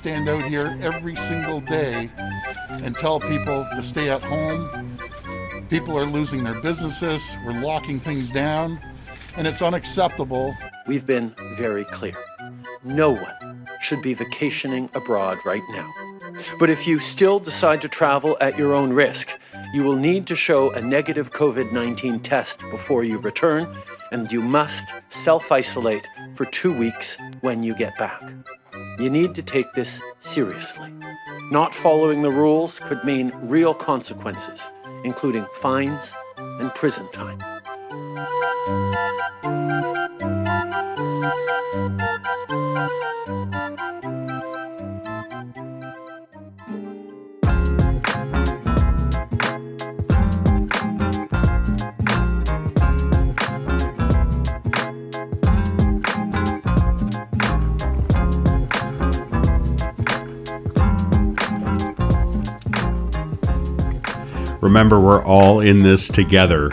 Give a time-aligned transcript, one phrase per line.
[0.00, 2.10] stand out here every single day
[2.70, 4.96] and tell people to stay at home.
[5.68, 8.80] People are losing their businesses, we're locking things down,
[9.36, 10.56] and it's unacceptable.
[10.86, 12.14] We've been very clear.
[12.82, 15.92] No one should be vacationing abroad right now.
[16.58, 19.28] But if you still decide to travel at your own risk,
[19.74, 23.76] you will need to show a negative COVID 19 test before you return,
[24.12, 28.22] and you must self isolate for two weeks when you get back.
[29.00, 30.92] You need to take this seriously.
[31.50, 34.68] Not following the rules could mean real consequences,
[35.04, 37.38] including fines and prison time.
[64.80, 66.72] Remember, we're all in this together.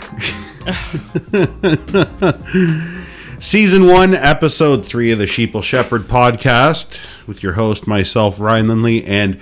[3.38, 9.04] Season one, episode three of the Sheeple Shepherd podcast with your host, myself, Ryan Lindley,
[9.04, 9.38] and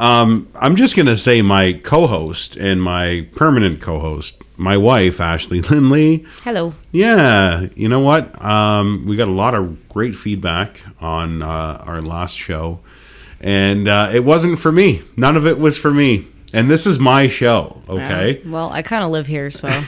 [0.00, 4.76] um, I'm just going to say my co host and my permanent co host, my
[4.76, 6.26] wife, Ashley Lindley.
[6.42, 6.74] Hello.
[6.90, 8.44] Yeah, you know what?
[8.44, 12.80] Um, we got a lot of great feedback on uh, our last show,
[13.40, 15.02] and uh, it wasn't for me.
[15.16, 16.26] None of it was for me.
[16.54, 18.40] And this is my show, okay?
[18.44, 19.68] Um, well, I kind of live here, so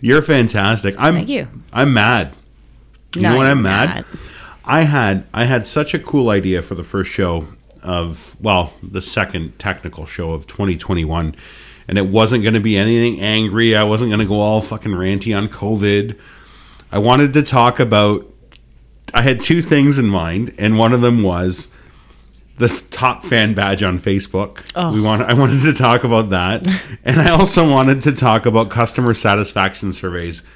[0.00, 0.94] You're fantastic.
[0.98, 1.48] I'm Thank you.
[1.72, 2.34] I'm mad.
[3.14, 3.96] You No, know what I'm mad?
[3.96, 4.04] not.
[4.64, 7.46] I had I had such a cool idea for the first show
[7.82, 11.34] of well, the second technical show of 2021
[11.88, 13.76] and it wasn't going to be anything angry.
[13.76, 16.18] I wasn't going to go all fucking ranty on COVID.
[16.90, 18.26] I wanted to talk about
[19.14, 21.68] I had two things in mind and one of them was
[22.58, 24.58] the top fan badge on Facebook.
[24.94, 26.66] We want I wanted to talk about that.
[27.04, 30.46] and I also wanted to talk about customer satisfaction surveys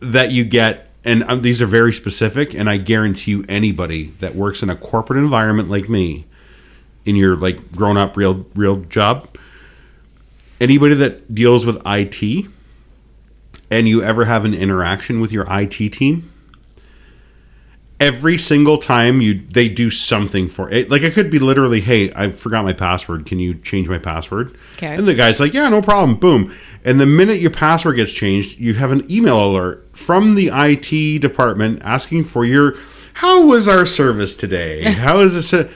[0.00, 4.34] that you get and um, these are very specific and i guarantee you anybody that
[4.34, 6.26] works in a corporate environment like me
[7.04, 9.28] in your like grown up real real job
[10.60, 12.48] anybody that deals with it
[13.70, 16.30] and you ever have an interaction with your it team
[18.00, 20.88] every single time you they do something for it.
[20.90, 23.26] Like it could be literally hey i forgot my password.
[23.26, 24.56] Can you change my password?
[24.74, 24.94] Okay.
[24.94, 26.16] and the guy's like yeah no problem.
[26.16, 26.54] Boom.
[26.84, 31.20] And the minute your password gets changed you have an email alert from the it
[31.20, 32.74] department asking for your
[33.14, 34.82] how was our service today?
[34.92, 35.68] How is this a,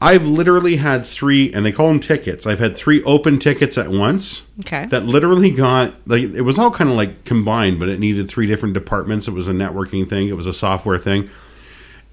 [0.00, 2.48] i've literally had three and they call them tickets.
[2.48, 4.86] I've had three open tickets at once Okay.
[4.86, 8.48] that literally got like it was all kind of like combined but it needed three
[8.48, 9.28] different departments.
[9.28, 10.26] It was a networking thing.
[10.26, 11.30] It was a software thing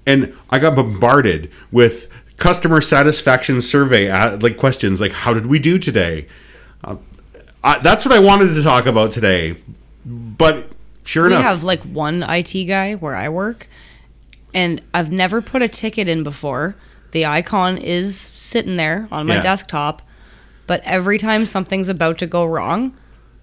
[0.06, 5.58] and I got bombarded with customer satisfaction survey uh, like questions like how did we
[5.58, 6.26] do today?
[6.82, 6.96] Uh,
[7.62, 9.54] I, that's what I wanted to talk about today,
[10.04, 10.66] but
[11.04, 13.68] sure we enough, we have like one IT guy where I work,
[14.52, 16.74] and I've never put a ticket in before.
[17.12, 19.42] The icon is sitting there on my Yeah.
[19.42, 20.02] desktop,
[20.66, 22.94] but every time something's about to go wrong,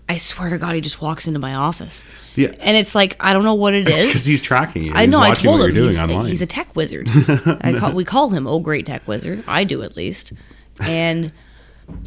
[0.09, 2.03] I swear to God, he just walks into my office.
[2.35, 2.51] Yeah.
[2.61, 4.25] And it's like I don't know what it because is.
[4.25, 4.93] he's tracking you.
[4.95, 5.19] I know.
[5.19, 6.25] I told what him you're doing he's, online.
[6.25, 7.07] he's a tech wizard.
[7.61, 9.43] I call, we call him oh great tech wizard.
[9.47, 10.33] I do at least,
[10.81, 11.31] and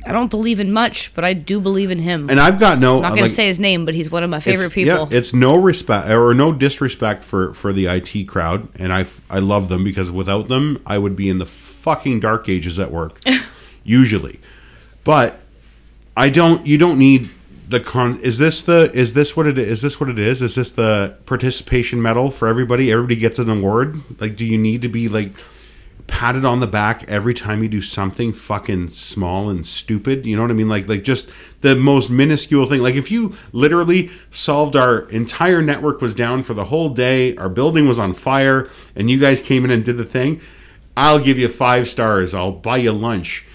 [0.05, 2.29] I don't believe in much, but I do believe in him.
[2.29, 4.41] and I've got no I'm not gonna say his name, but he's one of my
[4.41, 5.09] favorite it's, people.
[5.09, 9.39] Yeah, it's no respect or no disrespect for for the IT crowd, and I I
[9.39, 13.21] love them because without them, I would be in the fucking dark ages at work,
[13.85, 14.41] usually.
[15.05, 15.39] But
[16.17, 16.67] I don't.
[16.67, 17.31] You don't need
[17.73, 18.21] the con.
[18.21, 18.91] Is this the?
[18.95, 19.69] Is this what it is?
[19.69, 20.43] Is this what it is?
[20.43, 22.93] Is this the participation medal for everybody?
[22.93, 24.01] Everybody gets an award.
[24.21, 25.33] Like, do you need to be like?
[26.09, 30.27] patted on the back every time you do something fucking small and stupid.
[30.27, 30.69] You know what I mean?
[30.69, 31.31] Like like just
[31.63, 32.83] the most minuscule thing.
[32.83, 37.49] Like if you literally solved our entire network was down for the whole day, our
[37.49, 40.41] building was on fire, and you guys came in and did the thing,
[40.97, 42.35] I'll give you five stars.
[42.35, 43.47] I'll buy you lunch.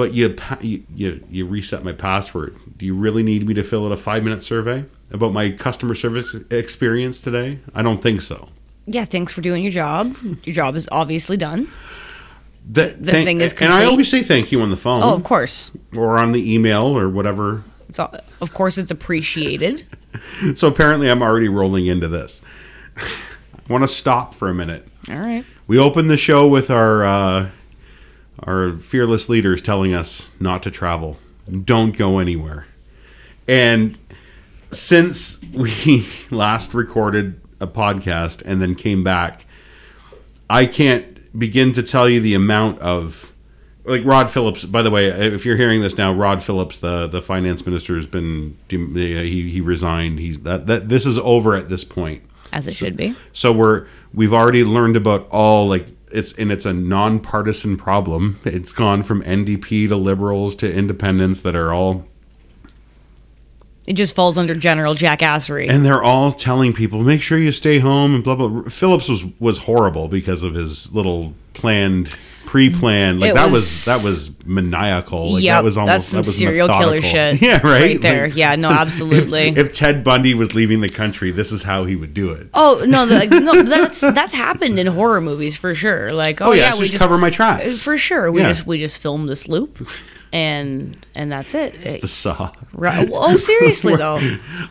[0.00, 2.56] But you you you, reset my password.
[2.78, 5.94] Do you really need me to fill out a five minute survey about my customer
[5.94, 7.58] service experience today?
[7.74, 8.48] I don't think so.
[8.86, 10.16] yeah, thanks for doing your job.
[10.44, 11.68] Your job is obviously done.
[12.66, 15.02] The, the thing is and I always say thank you on the phone.
[15.02, 15.70] Oh, of course.
[15.94, 17.62] or on the email or whatever.
[17.90, 19.84] It's all, of course it's appreciated.
[20.56, 22.42] So apparently, I'm already rolling into this.
[22.96, 24.88] I want to stop for a minute.
[25.10, 25.44] All right.
[25.68, 27.50] We opened the show with our uh,
[28.42, 31.16] our fearless leaders telling us not to travel,
[31.64, 32.66] don't go anywhere,
[33.48, 33.98] and
[34.70, 39.44] since we last recorded a podcast and then came back,
[40.48, 43.32] I can't begin to tell you the amount of
[43.84, 44.64] like Rod Phillips.
[44.64, 48.06] By the way, if you're hearing this now, Rod Phillips, the the finance minister, has
[48.06, 50.18] been he he resigned.
[50.18, 52.22] He's that that this is over at this point.
[52.52, 53.14] As it should be.
[53.32, 58.38] So we're we've already learned about all like it's and it's a nonpartisan problem.
[58.44, 62.06] It's gone from NDP to liberals to independents that are all
[63.90, 65.68] It just falls under general jackassery.
[65.68, 68.62] and they're all telling people make sure you stay home and blah blah.
[68.70, 72.16] Phillips was was horrible because of his little planned
[72.46, 76.06] pre-planned like It that was, was- that was maniacal like Yep, that was almost that's
[76.06, 78.26] some that was serial killer shit yeah right right there.
[78.28, 79.48] Like, Yeah, no, absolutely.
[79.50, 82.48] if, if ted bundy was leaving the country this is how he would do it
[82.54, 86.12] Oh no, the, no, that's that's happened in horror movies for sure.
[86.12, 88.30] Like, oh, oh yeah, yeah, we just just cover my tracks for sure.
[88.32, 88.48] We Yeah.
[88.48, 89.88] just we just filmed this loop,
[90.32, 91.72] and and that's it.
[92.00, 93.08] the saw Right.
[93.12, 94.18] Oh, seriously though.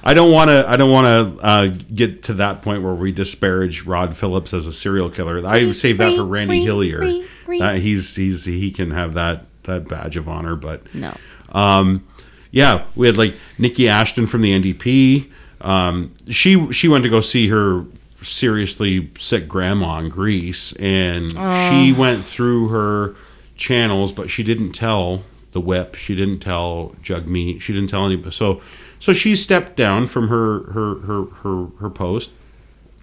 [0.03, 0.65] I don't want to.
[0.67, 1.05] I don't want
[1.37, 5.45] to uh, get to that point where we disparage Rod Phillips as a serial killer.
[5.45, 7.03] I saved that for Randy Hillier.
[7.03, 10.55] Uh, he's he's he can have that that badge of honor.
[10.55, 11.15] But No.
[11.51, 12.07] um,
[12.51, 15.31] yeah, we had like Niki Ashton from the NDP.
[15.61, 17.85] Um, she she went to go see her
[18.21, 23.15] seriously sick grandma in Greece, and she went through her
[23.55, 25.95] channels, but she didn't tell the whip.
[25.95, 27.61] She didn't tell Jagmeet.
[27.61, 28.31] She didn't tell anybody.
[28.31, 28.61] So
[28.99, 32.31] so she stepped down from her her her her, her post.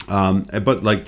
[0.08, 1.06] Um, but like.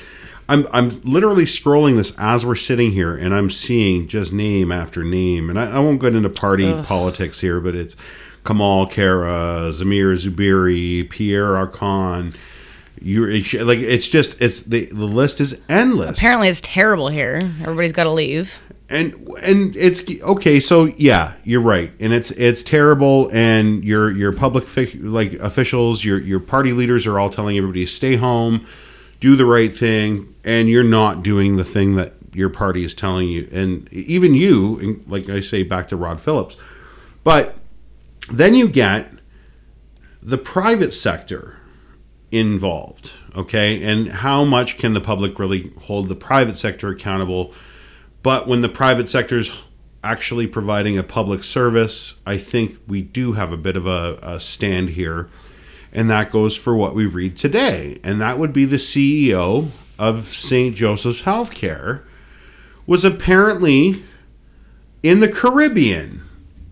[0.50, 5.05] I'm, I'm literally scrolling this as we're sitting here and I'm seeing just name after
[5.05, 5.50] name.
[5.50, 7.96] And I, I won't get into party politics here, but it's
[8.46, 12.34] Kamal Khera, Sameer Zuberi, Pierre Arcand.
[13.00, 13.31] You're
[13.64, 16.17] like it's just it's the the list is endless.
[16.17, 17.41] Apparently, it's terrible here.
[17.61, 18.61] Everybody's got to leave.
[18.90, 21.93] And and it's okay so yeah you're right.
[22.00, 27.06] And it's it's terrible and your your public fi- like officials your your party leaders
[27.06, 28.67] are all telling everybody to stay home
[29.20, 33.29] do the right thing and you're not doing the thing that your party is telling
[33.29, 33.49] you.
[33.52, 36.56] And even you like i say back to rod phillips
[37.25, 37.56] but
[38.31, 39.11] then you get
[40.23, 41.58] the private sector
[42.31, 43.82] involved okay?
[43.82, 47.52] And how much can the public really hold the private sector accountable
[48.23, 49.65] but when the private sector is
[50.03, 54.41] actually providing a public service, I think we do have a bit of a, a
[54.41, 55.29] stand here.
[55.93, 57.99] And that goes for what we read today.
[58.05, 60.75] And that would be the CEO of St.
[60.75, 62.03] Joseph's Healthcare
[62.87, 64.05] was apparently
[65.03, 66.23] in the Caribbean.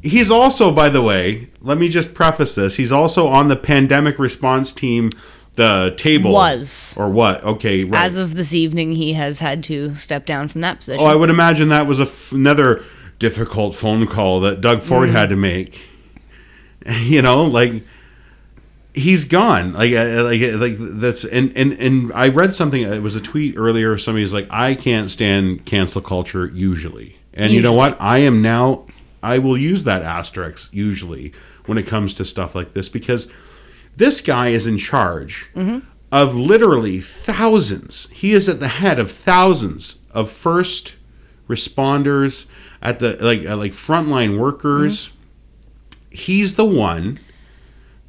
[0.03, 2.77] He's also, by the way, let me just preface this.
[2.77, 5.11] He's also on the pandemic response team,
[5.57, 6.33] the table.
[6.33, 6.95] Was.
[6.97, 7.43] Or what?
[7.43, 8.05] Okay, right.
[8.05, 11.05] As of this evening, he has had to step down from that position.
[11.05, 12.85] Oh, I would imagine that was a f- another
[13.19, 15.13] difficult phone call that Doug Ford mm.
[15.13, 15.89] had to make.
[16.89, 17.83] You know, like
[18.95, 19.73] he's gone.
[19.73, 22.81] Like, uh, uh like, uh, like that's and and and I read something.
[22.81, 23.99] It was a tweet earlier.
[23.99, 27.97] Somebody's like, I can't stand cancel culture usually, and you know what?
[28.01, 28.87] I am now.
[29.21, 31.33] I will use that asterisk usually
[31.67, 33.33] when it comes to stuff like this because
[33.97, 35.51] this guy is in charge
[36.13, 38.09] of literally thousands.
[38.11, 40.95] He is at the head of thousands of first
[41.49, 42.49] responders
[42.83, 45.13] at the like uh, like frontline workers.
[46.11, 47.19] He's the one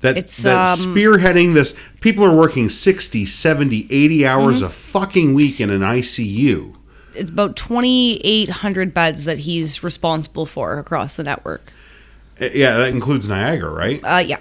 [0.02, 1.78] that It's, that's um, spearheading this.
[2.02, 6.76] People are working 60, 70, 80 hours a fucking week in an ICU.
[7.16, 11.74] it's about 2,800 beds that he's responsible for across the network.
[12.40, 14.00] Uh, Yeah, that includes Niagara, right?
[14.04, 14.38] Uh, yeah.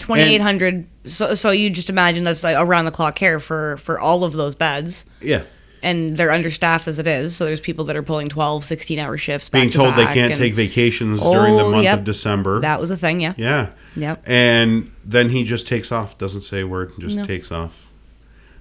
[0.00, 0.86] 2,800.
[1.06, 4.32] So, so you just imagine that's like around the clock care for, for all of
[4.32, 5.06] those beds.
[5.20, 5.44] yeah.
[5.82, 7.34] And they're understaffed as it is.
[7.34, 9.48] So there's people that are pulling 12, 16 hour shifts.
[9.48, 12.00] Back Being to told they can't and take vacations during the Oh, month yep.
[12.00, 12.60] of December.
[12.60, 13.32] That was a thing, yeah.
[13.38, 13.68] Yeah.
[13.96, 14.24] Yep.
[14.26, 17.24] And then he just takes off, doesn't say a word, just No.
[17.24, 17.86] takes off.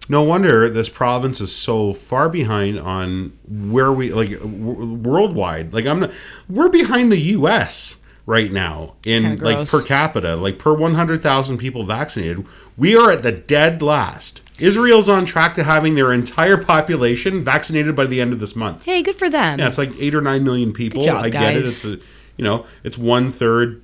[0.08, 5.74] No wonder this province is so far behind on where we like w- worldwide.
[5.74, 6.12] Like I'm not
[6.50, 7.98] we're behind the US
[8.30, 12.46] right now in like per capita, like per 100,000 people vaccinated.
[12.78, 14.44] We are at the dead last.
[14.60, 18.86] Israel's on track to having their entire population vaccinated by the end of this month.
[18.86, 19.58] Hey, good for them.
[19.58, 21.02] Yeah, it's like eight or nine million people.
[21.02, 21.58] job, I get it.
[21.58, 21.98] It's a,
[22.38, 23.82] you know, it's one third,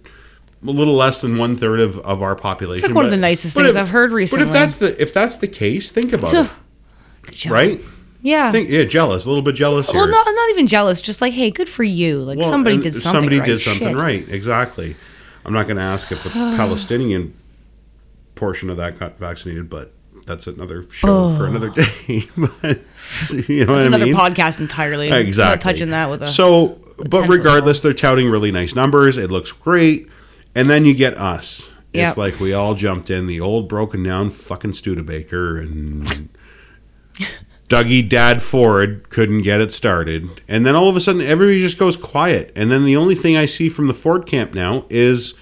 [0.62, 2.88] a little less than one third of, of our population.
[2.90, 4.46] like one of the nicest things if- I've heard recently.
[4.46, 6.48] But if that's the if that's the case, think about So-
[7.28, 7.82] it, right?
[8.26, 8.52] Yeah.
[8.52, 10.00] Think, yeah, jealous, a little bit jealous here.
[10.00, 11.00] well, no, I'm not even jealous.
[11.00, 12.24] Just like, hey, good for you.
[12.24, 13.12] Like Well, somebody did something.
[13.14, 13.22] Right.
[13.22, 13.46] Somebody right.
[13.46, 13.98] did something Shit.
[13.98, 14.30] right.
[14.30, 14.96] Exactly.
[15.46, 17.36] I'm not going to ask if the Palestinian
[18.34, 19.94] portion of that got vaccinated, but
[20.26, 22.24] that's another show for another day.
[22.36, 22.80] but
[23.48, 24.16] you know I another mean?
[24.16, 25.10] podcast entirely.
[25.12, 25.72] We're not Exactly.
[25.72, 26.28] touching that with a.
[26.28, 29.18] So, but regardless, they're touting really nice numbers.
[29.18, 30.10] It looks great,
[30.56, 31.76] and then you get us.
[31.94, 32.08] Yep.
[32.10, 36.30] It's like we all jumped in the old broken down fucking Studebaker and
[37.70, 40.30] Dougie Dad Ford couldn't get it started.
[40.48, 42.52] And then all of a sudden, everybody just goes quiet.
[42.56, 45.34] And then the only thing I see from the Ford camp now is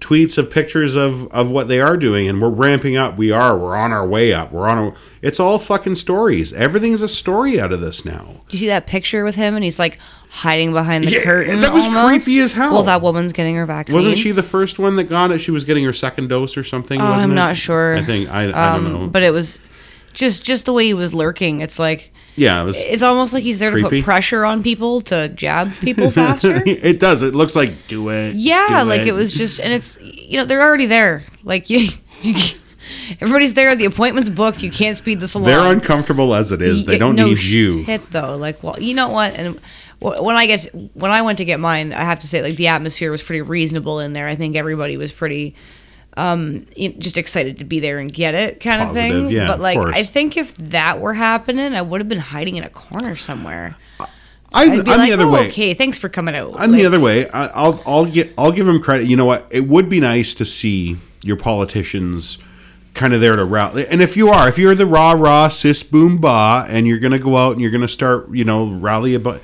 [0.00, 2.28] tweets of pictures of, of what they are doing.
[2.28, 3.16] And we're ramping up.
[3.16, 3.58] We are.
[3.58, 4.52] We're on our way up.
[4.52, 4.94] We're on our.
[5.22, 6.52] It's all fucking stories.
[6.52, 8.42] Everything's a story out of this now.
[8.50, 9.98] You see that picture with him and he's like
[10.30, 11.60] hiding behind the Yeah, curtain?
[11.62, 12.24] that was almost?
[12.26, 12.72] creepy as hell.
[12.72, 13.96] Well, that woman's getting her vaccine.
[13.96, 15.38] Wasn't she the first one that got it?
[15.38, 17.00] She was getting her second dose or something.
[17.00, 17.34] Oh, I'm it?
[17.34, 17.96] not sure.
[17.96, 19.00] I think I, I don't know.
[19.02, 19.58] Um, But it was
[20.12, 21.60] just just the way he was lurking.
[21.60, 22.84] It's like yeah, it was.
[22.84, 26.62] it's almost like he's there to put pressure on people to jab people faster.
[26.66, 27.22] it does.
[27.22, 28.34] It looks like do it.
[28.34, 31.24] yeah, do like it was just, and it's you know they're already there.
[31.44, 31.88] Like you,
[32.22, 32.34] you
[33.20, 33.74] everybody's there.
[33.76, 34.62] The appointment's booked.
[34.62, 35.46] You can't speed this along.
[35.46, 36.84] They're uncomfortable as it is.
[36.84, 37.84] They don't no need you.
[37.84, 39.34] Hit though, like well, you know what?
[39.34, 39.60] And
[40.00, 40.64] when I get
[40.94, 43.42] when I went to get mine, I have to say like the atmosphere was pretty
[43.42, 44.26] reasonable in there.
[44.26, 45.54] I think everybody was pretty
[46.16, 49.30] um just excited to be there and get it kind of thing.
[49.30, 49.78] yeah, but like.
[49.78, 53.76] I think if that were happening, I would have been hiding in a corner somewhere.
[54.54, 55.48] I'm, I'd be I'm like, the other oh, way.
[55.48, 56.54] okay, thanks for coming out.
[56.58, 57.28] I'm Like, the other way.
[57.30, 59.06] I, I'll I'll get I'll give him credit.
[59.06, 59.46] You know what?
[59.50, 62.38] It would be nice to see your politicians
[62.94, 63.86] kind of there to rally.
[63.86, 67.18] And if you are, if you're the rah rah sis boom ba, and you're gonna
[67.18, 69.40] go out and you're gonna start, you know, rally about.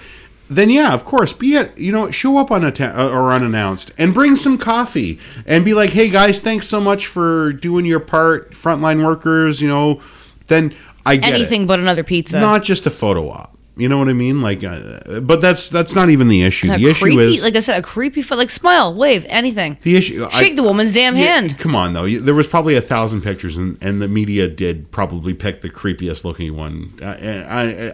[0.51, 1.77] Then yeah, of course, be it.
[1.79, 5.75] You know, show up on unatta- uh, or unannounced and bring some coffee and be
[5.75, 10.01] like, "Hey guys, thanks so much for doing your part, frontline workers." You know,
[10.47, 10.75] then
[11.05, 12.41] I get it anything but another pizza.
[12.41, 13.58] not just a photo op.
[13.79, 14.41] You know what I mean?
[14.43, 16.67] Like, uh, but that's that's not even the issue.
[16.69, 18.37] The issue creepy, is like I said, a creepy foot.
[18.37, 19.79] Like smile, wave, anything.
[19.83, 20.25] the issue.
[20.25, 21.59] I- Shake the woman's damn Yeah, hand.
[21.59, 22.09] Come on, though.
[22.09, 26.25] There was probably a thousand pictures, and, and the media did probably pick the creepiest
[26.25, 26.95] looking one.
[27.01, 27.13] I,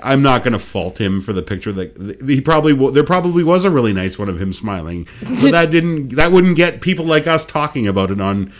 [0.01, 3.45] I I'm not going to fault him for the picture that he probably there probably
[3.45, 7.05] was a really nice one of him smiling, but that didn't that wouldn't get people
[7.05, 8.51] like us talking about it on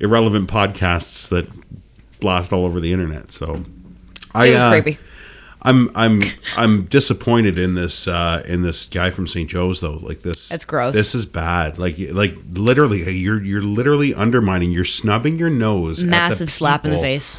[0.00, 1.48] irrelevant podcasts that
[2.20, 3.32] blast all over the internet.
[3.32, 3.64] So.
[4.34, 4.98] I, It was uh, creepy.
[5.62, 6.20] I'm I'm
[6.56, 9.48] I'm disappointed in this uh, in this guy from St.
[9.50, 9.96] Joe's though.
[9.96, 10.94] Like this, That's gross.
[10.94, 11.78] This is bad.
[11.78, 14.70] Like like literally, you're you're literally undermining.
[14.70, 16.04] You're snubbing your nose.
[16.04, 17.38] Massive slap in the face.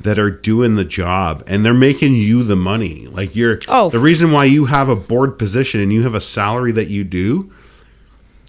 [0.00, 3.06] That are doing the job, and they're making you the money.
[3.08, 3.58] Like you're.
[3.66, 3.90] Oh.
[3.90, 7.02] The reason why you have a board position and you have a salary that you
[7.02, 7.52] do.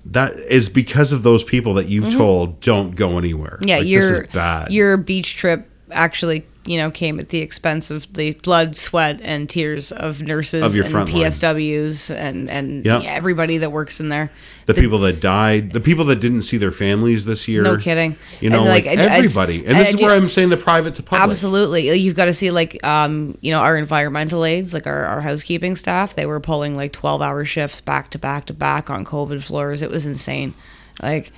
[0.05, 3.57] That is because of those people that you've told don't go anywhere.
[3.59, 3.67] Mm-hmm.
[3.67, 4.71] Yeah, Like, your this is bad.
[4.71, 9.49] your beach trip actually, you know, came at the expense of the blood, sweat, and
[9.49, 11.23] tears of nurses Of your and front line.
[11.23, 13.03] PSWs and and Yep.
[13.05, 14.29] everybody that works in there.
[14.65, 17.63] the, people that died, the people that didn't see their families this year.
[17.63, 18.17] No kidding.
[18.41, 19.65] You know, And, like, like, I- I- everybody.
[19.65, 21.21] And this is where I'm saying the private to public.
[21.23, 25.21] Absolutely, you've got to see like um, you know our environmental aides, like our, our
[25.21, 26.15] housekeeping staff.
[26.15, 29.81] They were pulling like twelve hour shifts back to back to back on COVID floors.
[29.81, 30.53] It was insane,
[31.01, 31.31] like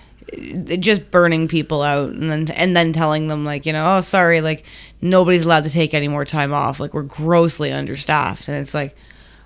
[0.79, 4.41] just burning people out, and then and then telling them like you know oh sorry
[4.41, 4.65] like
[5.01, 6.79] nobody's allowed to take any more time off.
[6.79, 8.95] Like we're grossly understaffed, and it's like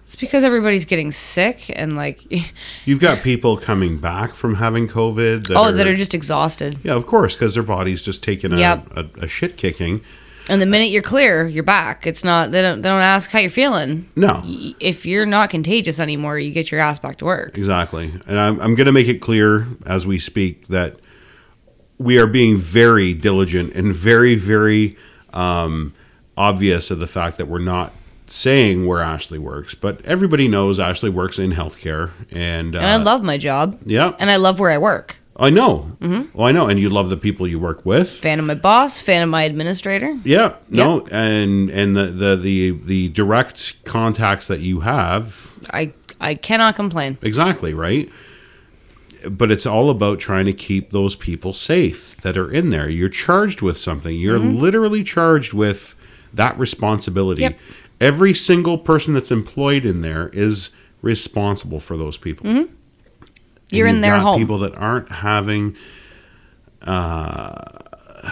[0.03, 2.21] it's because everybody's getting sick and like
[2.85, 5.47] You've got people coming back from having COVID.
[5.47, 6.77] That oh that are just exhausted.
[6.83, 8.97] Yeah, of course, because their body's just taking a, Yep.
[8.97, 10.01] a, a shit kicking.
[10.49, 12.05] And the minute you're clear, you're back.
[12.05, 14.09] It's not they don't they don't ask how you're feeling.
[14.15, 14.41] No.
[14.45, 17.57] Y- If you're not contagious anymore, you get your ass back to work.
[17.57, 18.11] Exactly.
[18.27, 20.97] And I'm, I'm going to make it clear as we speak that
[21.97, 24.97] we are being very diligent and very, very
[25.31, 25.93] um,
[26.35, 27.93] obvious of the fact that we're not
[28.27, 32.11] saying where Ashley works, but everybody knows Ashley works in healthcare.
[32.31, 33.79] And, uh, And I love my job.
[33.85, 34.13] yeah.
[34.19, 35.17] And I love where I work.
[35.35, 35.97] I know.
[35.99, 36.37] Mm-hmm.
[36.37, 36.67] Well, I know.
[36.67, 38.09] And you love the people you work with.
[38.11, 40.17] Fan of my boss, fan of my administrator.
[40.23, 46.35] Yeah, no, and and the, the the the direct contacts that you have, I I
[46.35, 47.17] cannot complain.
[47.21, 48.09] exactly right.
[49.29, 52.89] But it's all about trying to keep those people safe that are in there.
[52.89, 54.17] You're charged with something.
[54.17, 55.95] You're literally charged with
[56.33, 57.43] that responsibility.
[57.43, 57.59] Yep.
[58.01, 60.71] Every single person that's employed in there is
[61.01, 62.45] responsible for those people.
[62.47, 62.75] And
[63.77, 64.39] You're in their home.
[64.39, 65.75] People that aren't having,
[66.81, 67.55] uh,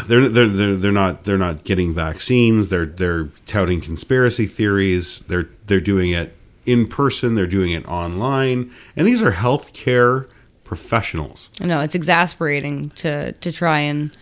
[0.08, 2.70] they're, they're they're they're not they're not getting vaccines.
[2.70, 5.20] They're they're touting conspiracy theories.
[5.22, 7.36] They're they're doing it in person.
[7.36, 8.72] They're doing it online.
[8.96, 10.30] And these are healthcare
[10.64, 11.52] professionals.
[11.62, 14.16] I know it's exasperating to to try and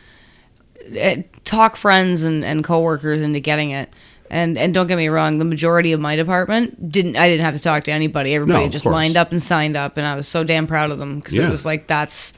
[1.00, 3.94] uh, talk friends and and coworkers into getting it.
[4.32, 7.16] And and don't get me wrong, the majority of my department didn't.
[7.16, 8.36] I didn't have to talk to anybody.
[8.36, 8.94] Everybody No, just course.
[8.94, 11.48] lined up and signed up, and I was so damn proud of them because Yeah.
[11.48, 12.34] it was like that's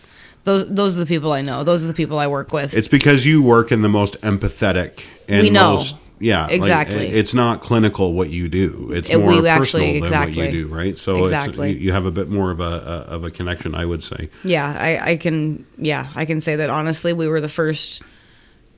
[0.46, 1.64] those those are the people I know.
[1.64, 2.74] Those are the people I work with.
[2.76, 5.76] It's because you work in the most empathetic and We know.
[5.76, 7.08] most yeah like, Exactly.
[7.08, 8.92] it's not clinical what you do.
[8.96, 10.46] It's It- more personal actually- than exactly.
[10.46, 10.98] what you do, right?
[10.98, 11.78] So Exactly.
[11.78, 14.30] you have a bit more of a, a of a connection, I would say.
[14.46, 15.66] Yeah, I, I can.
[15.78, 17.12] Yeah, I can say that honestly.
[17.12, 18.02] We were the first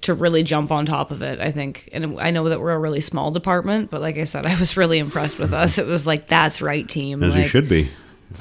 [0.04, 1.40] to really jump on top of it.
[1.40, 4.46] I think, and I know that we're a really small department, but like I said,
[4.46, 5.78] I was really impressed with us.
[5.78, 7.24] It was like that's right, team.
[7.24, 7.90] As you should be.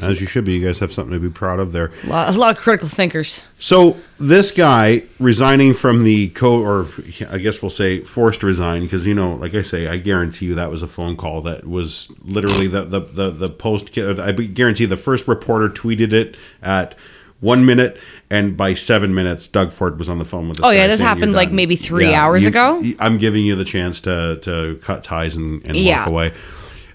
[0.00, 0.54] As you should be.
[0.54, 1.92] You guys have something to be proud of there.
[2.04, 3.42] A lot, a lot of critical thinkers.
[3.58, 6.86] So this guy resigning from the co, or
[7.28, 10.46] I guess we'll say forced to resign because you know, like I say, I guarantee
[10.46, 13.96] you that was a phone call that was literally the the the, the post.
[13.98, 16.94] I guarantee the first reporter tweeted it at
[17.40, 17.98] one minute,
[18.32, 20.56] and by seven minutes, Doug Ford was on the phone with.
[20.58, 22.82] This Oh, yeah, this saying, happened, like, maybe three hours you- ago.
[22.98, 26.00] I'm giving you the chance to to cut ties and, and Yeah.
[26.00, 26.32] walk away.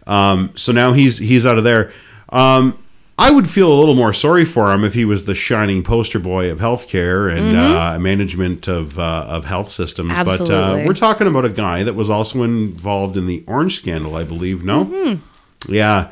[0.07, 1.91] Um, so now he's he's out of there.
[2.29, 2.73] Um,
[3.19, 6.19] I would feel a little more sorry for him if he was the shining poster
[6.19, 10.11] boy of healthcare and uh, management of uh, of health systems.
[10.23, 14.15] But uh, we're talking about a guy that was also involved in the Ornge scandal,
[14.15, 14.63] I believe.
[14.63, 15.19] No,
[15.67, 16.09] yeah.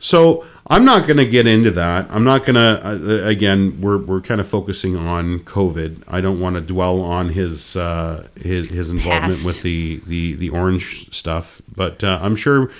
[0.00, 2.08] So I'm not going to get into that.
[2.10, 2.80] I'm not going to.
[2.86, 6.04] Uh, again, we're we're kind of focusing on COVID.
[6.06, 9.46] I don't want to dwell on his uh, his his involvement Past.
[9.46, 11.60] with the the the Ornge stuff.
[11.74, 12.70] But uh, I'm sure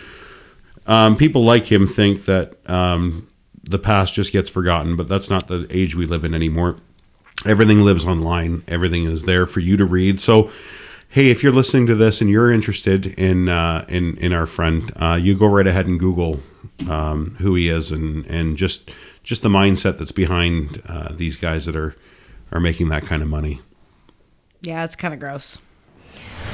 [0.87, 3.29] um, people like him think that um,
[3.65, 6.77] the past just gets forgotten, but that's not the age we live in anymore.
[7.45, 8.63] Everything lives online.
[8.69, 10.21] Everything is there for you to read.
[10.21, 10.51] So,
[11.13, 14.91] hey, if you're listening to this and you're interested in uh, in in our friend,
[14.97, 16.41] uh, you go right ahead and Google
[16.89, 18.91] um, who he is and and just
[19.23, 21.95] just the mindset that's behind uh, these guys that are
[22.51, 23.61] are making that kind of money.
[24.63, 25.61] Yeah, it's kind of gross.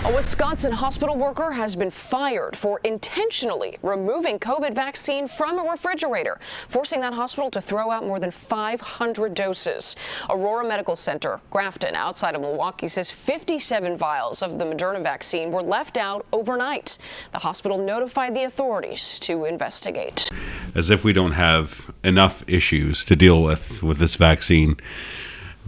[0.04, 6.38] A Wisconsin hospital worker has been fired for intentionally removing COVID vaccine from a refrigerator,
[6.68, 9.96] forcing that hospital to throw out more than 500 doses.
[10.30, 15.62] Aurora Medical Center, Grafton, outside of Milwaukee, says 57 vials of the Moderna vaccine were
[15.62, 16.96] left out overnight.
[17.32, 20.30] The hospital notified the authorities to investigate.
[20.76, 24.76] as if we don't have enough issues to deal with with this vaccine.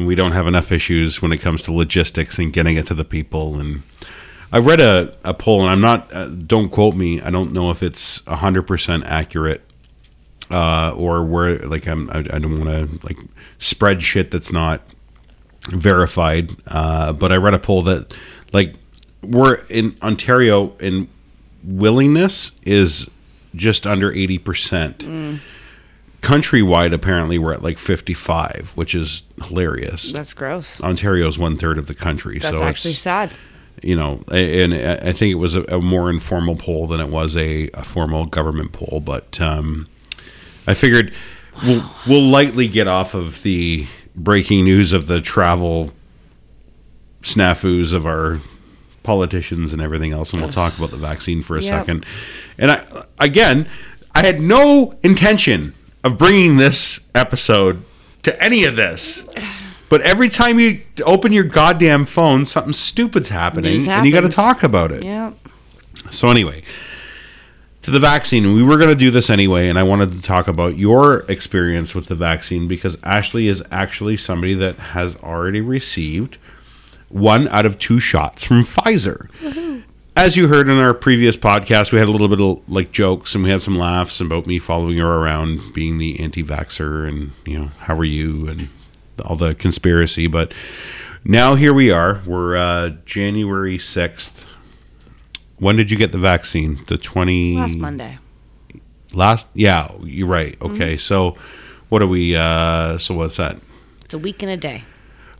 [0.07, 3.04] We don't have enough issues when it comes to logistics and getting it to the
[3.04, 3.58] people.
[3.58, 3.82] And
[4.52, 7.71] I read a, a poll, and I'm not, uh, don't quote me, I don't know
[7.71, 9.63] if it's 100% accurate
[10.50, 12.65] uh, or where, like, I'm, I, I don't want
[13.00, 13.19] to, like,
[13.58, 14.82] spread shit that's not
[15.69, 16.50] verified.
[16.67, 18.13] Uh, but I read a poll that,
[18.52, 18.75] like,
[19.23, 21.08] we're in Ontario in
[21.63, 23.10] willingness is
[23.54, 25.41] just under 80%.
[26.21, 30.13] Countrywide, apparently, we're at like 55, which is hilarious.
[30.13, 30.80] That's gross.
[30.80, 32.39] Ontario's one third of the country.
[32.39, 33.33] That's so actually sad.
[33.83, 37.37] you know, and I think it was a, a more informal poll than it was
[37.37, 39.00] a, a formal government poll.
[39.04, 39.89] But um,
[40.67, 41.13] I figured
[41.65, 45.93] we'll, we'll lightly get off of the breaking news of the travel
[47.23, 48.39] snafus of our
[49.02, 51.69] politicians and everything else, and we'll talk about the vaccine for a Yep.
[51.71, 52.06] second.
[52.59, 53.67] And I, again,
[54.15, 57.82] I had no intention of bringing this episode
[58.23, 59.28] to any of this.
[59.89, 64.28] But every time you open your goddamn phone, something stupid's happening, and you got to
[64.28, 65.04] talk about it.
[65.04, 65.32] Yeah.
[66.10, 66.63] So anyway,
[67.82, 70.47] to the vaccine, we were going to do this anyway, and I wanted to talk
[70.47, 76.39] about your experience with the vaccine because Ashley is actually somebody that has already received
[77.08, 79.28] one out of two shots from Pfizer.
[80.21, 83.35] As you heard in our previous podcast, we had a little bit of like jokes
[83.35, 87.59] and we had some laughs about me following her around being the anti-vaxxer and you
[87.59, 88.69] know how are you and
[89.25, 90.26] all the conspiracy.
[90.26, 90.52] But
[91.25, 92.21] now here we are.
[92.26, 94.45] We're uh, January sixth.
[95.56, 96.85] When did you get the vaccine?
[96.87, 98.19] The twenty Last Monday.
[99.15, 100.54] Last, yeah, you're right.
[100.61, 101.39] Okay, so
[101.89, 102.37] what are we?
[102.37, 103.56] Uh, so what's that?
[104.04, 104.85] It's a week and a day.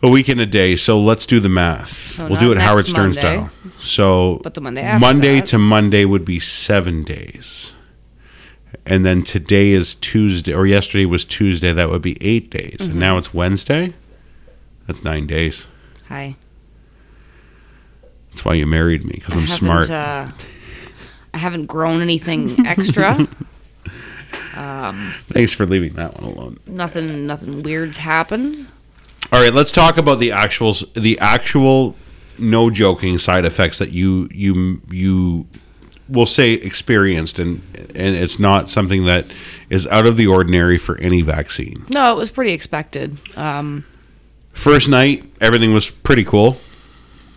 [0.03, 0.77] A week and a day.
[0.77, 1.93] So let's do the math.
[1.93, 3.51] So we'll do it Howard Stern Monday, style.
[3.79, 5.47] So, but the Monday after Monday that.
[5.49, 7.75] to Monday would be seven days,
[8.87, 11.73] and then today is Tuesday, or yesterday was Tuesday.
[11.75, 12.99] That would be eight days, and Mm-hmm.
[12.99, 13.93] now it's Wednesday.
[14.87, 15.67] That's nine days.
[16.09, 16.37] Hi.
[18.31, 19.91] That's why you married me because I'm smart.
[19.91, 20.29] Uh,
[21.35, 23.27] I haven't grown anything extra.
[24.55, 26.59] Thanks for leaving that one alone.
[26.67, 27.27] nothing.
[27.27, 28.67] Nothing weird's happened.
[29.33, 31.95] All right, let's talk about the actual the actual
[32.39, 35.47] no joking side effects that you you you
[36.09, 37.63] will say experienced and
[37.95, 39.27] and it's not something that
[39.69, 41.85] is out of the ordinary for any vaccine.
[41.91, 43.19] No, it was pretty expected.
[43.37, 43.85] Um,
[44.53, 46.57] First night, everything was pretty cool.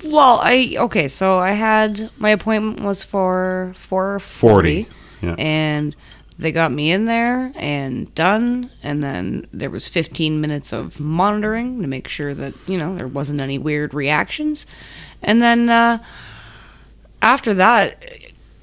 [0.03, 1.08] well, I okay.
[1.08, 4.88] So I had my appointment was for 440 40, forty,
[5.21, 5.36] yeah.
[5.38, 5.95] and
[6.38, 8.69] they got me in there and done.
[8.82, 13.08] And then there was fifteen minutes of monitoring to make sure that you know there
[13.08, 14.65] wasn't any weird reactions.
[15.22, 16.00] And then uh,
[17.22, 18.04] after that,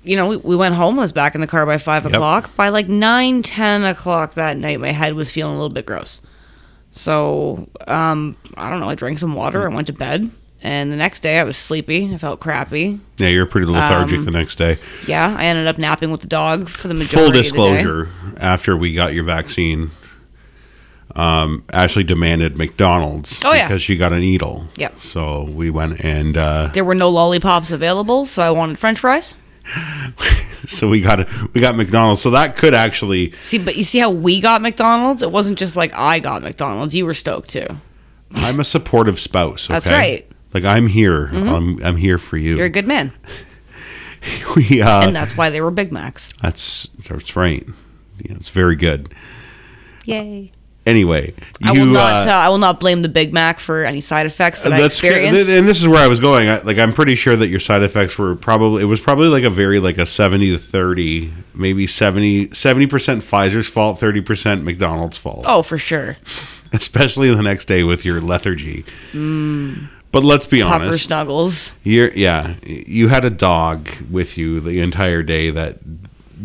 [0.02, 0.98] you know, we, we went home.
[0.98, 2.12] I was back in the car by five Yep.
[2.14, 2.54] o'clock.
[2.56, 6.20] By like nine, ten o'clock that night, my head was feeling a little bit gross.
[6.92, 8.88] So um, I don't know.
[8.90, 9.64] I drank some water.
[9.70, 10.30] I went to bed,
[10.62, 12.12] and the next day I was sleepy.
[12.12, 13.00] I felt crappy.
[13.18, 14.78] Yeah, you're pretty lethargic Um, the next day.
[15.06, 17.42] Yeah, I ended up napping with the dog for the majority Full of the day.
[17.42, 19.90] disclosure: after we got your vaccine,
[21.16, 23.66] um, Ashley demanded McDonald's Oh, yeah.
[23.68, 24.66] because she got a needle.
[24.76, 24.98] Yep.
[25.00, 29.34] So we went and uh, There were no lollipops available, so I wanted French fries.
[30.54, 32.20] so we got it we got McDonald's.
[32.22, 35.22] So that could actually See, but you see how we got McDonald's?
[35.22, 36.94] It wasn't just like I got McDonald's.
[36.94, 37.66] You were stoked too.
[38.32, 39.66] I'm a supportive spouse.
[39.66, 39.74] Okay?
[39.74, 40.29] That's right.
[40.52, 40.56] Mm-hmm.
[40.58, 41.26] Like I'm here.
[41.26, 42.56] I'm I'm here for you.
[42.56, 43.12] You're a good man,
[44.56, 46.32] we uh, and that's why they were Big Macs.
[46.42, 47.66] that's that's right.
[48.22, 49.14] Yeah, it's very good.
[50.04, 50.50] Yay!
[50.86, 52.26] Anyway, I you, will not.
[52.26, 54.82] uh, Uh, I will not blame the Big Mac for any side effects that I
[54.82, 55.48] experienced.
[55.50, 56.48] and this is where I was going.
[56.48, 59.44] I, like I'm pretty sure that your side effects were probably it was probably like
[59.44, 62.46] a very like a 70 to 30, maybe 70
[62.86, 65.44] percent Pfizer's fault, 30% McDonald's fault.
[65.46, 66.16] oh, for sure.
[66.72, 68.84] Especially the next day with your lethargy.
[70.12, 71.04] But let's be Pupper honest.
[71.04, 71.74] snuggles.
[71.84, 75.78] You're yeah, you had a dog with you the entire day that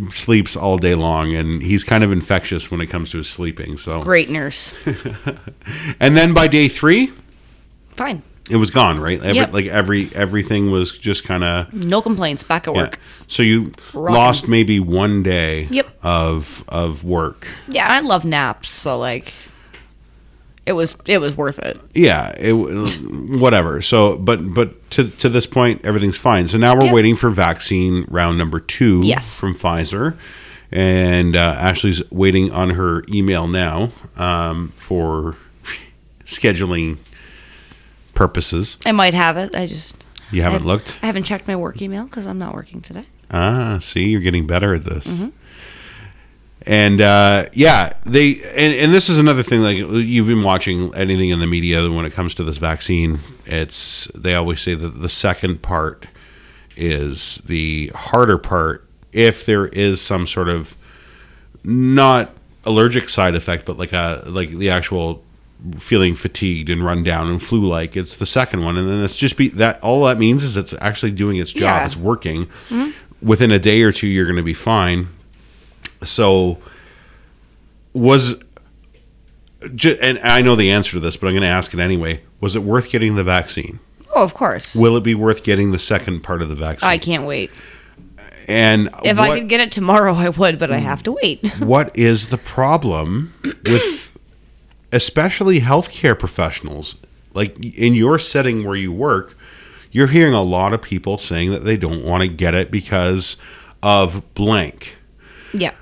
[0.09, 3.77] sleeps all day long and he's kind of infectious when it comes to his sleeping.
[3.77, 4.75] So Great nurse.
[5.99, 7.11] and then by day 3,
[7.89, 8.21] Fine.
[8.49, 9.19] it was gone, right?
[9.19, 9.53] Every, Yep.
[9.53, 12.43] Like every everything was just kind of No complaints.
[12.43, 12.99] Back at work.
[13.27, 15.87] So you lost maybe one day Yep.
[16.03, 17.47] of of work.
[17.69, 19.33] Yeah, I love naps, so like,
[20.65, 21.77] it was it was worth it.
[21.93, 22.53] Yeah, it
[23.39, 23.81] whatever.
[23.81, 26.47] So, but but to to this point, everything's fine.
[26.47, 26.93] So now we're Yep.
[26.93, 29.01] waiting for vaccine round number two.
[29.03, 29.39] Yes.
[29.39, 30.17] from Pfizer,
[30.71, 35.35] and uh, Ashley's waiting on her email now um, for
[36.25, 36.97] scheduling
[38.13, 38.77] purposes.
[38.85, 39.55] I might have it.
[39.55, 40.99] I just You haven't haven't- looked.
[41.03, 43.05] I haven't checked my work email because I'm not working today.
[43.31, 45.07] Ah, see, you're getting better at this.
[45.07, 45.29] Mm-hmm.
[46.67, 49.61] And uh, yeah, they and, and this is another thing.
[49.61, 54.05] Like you've been watching anything in the media when it comes to this vaccine, it's
[54.15, 56.07] they always say that the second part
[56.75, 60.75] is the harder part if there is some sort of
[61.63, 62.33] not
[62.65, 65.23] allergic side effect, but like a like the actual
[65.77, 67.95] feeling fatigued and run down and flu like.
[67.95, 70.73] It's the second one, and then it's just be that all that means is it's
[70.81, 71.61] actually doing its job.
[71.61, 71.85] Yeah.
[71.85, 72.49] It's working.
[73.21, 75.07] Within a day or two, you're going to be fine.
[76.05, 76.57] So
[77.93, 78.43] was
[80.03, 82.21] and I know the answer to this, but I'm going to ask it anyway.
[82.39, 83.79] Was it worth getting the vaccine?
[84.15, 84.75] Oh, of course.
[84.75, 86.89] Will it be worth getting the second part of the vaccine?
[86.89, 87.51] I can't wait.
[88.47, 91.45] and If what, I could get it tomorrow, I would, but I have to wait.
[91.59, 93.33] what is the problem
[93.65, 94.11] with
[94.91, 97.01] especially healthcare professionals
[97.33, 99.35] like in your setting where you work
[99.91, 103.35] you're hearing a lot of people saying that they don't want to get it because
[103.83, 104.95] of blank
[105.53, 105.73] yeah.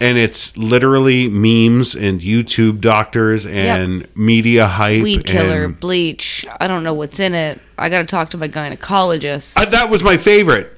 [0.00, 5.02] And it's literally memes and YouTube doctors and media hype.
[5.02, 6.46] Weed killer, bleach.
[6.60, 7.60] I don't know what's in it.
[7.78, 9.56] I got to talk to my gynecologist.
[9.56, 10.72] Uh, that was my favorite.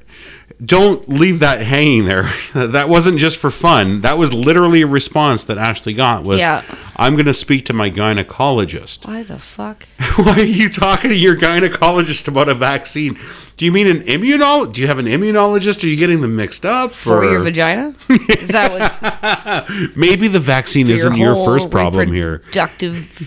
[0.65, 2.25] Don't leave that hanging there.
[2.55, 4.01] that wasn't just for fun.
[4.01, 6.25] That was literally a response that Ashley got.
[6.25, 6.63] Was Yeah.
[6.97, 9.07] I'm going to speak to my gynecologist.
[9.07, 9.87] Why the fuck?
[10.17, 13.17] Why are you talking to your gynecologist about a vaccine?
[13.59, 14.73] Do you mean an immunol?
[14.73, 15.83] Do you have an immunologist?
[15.83, 16.93] Are you getting them mixed up?
[16.93, 17.93] For your vagina?
[18.29, 22.41] Is that what Maybe the vaccine for isn't your, whole first problem here.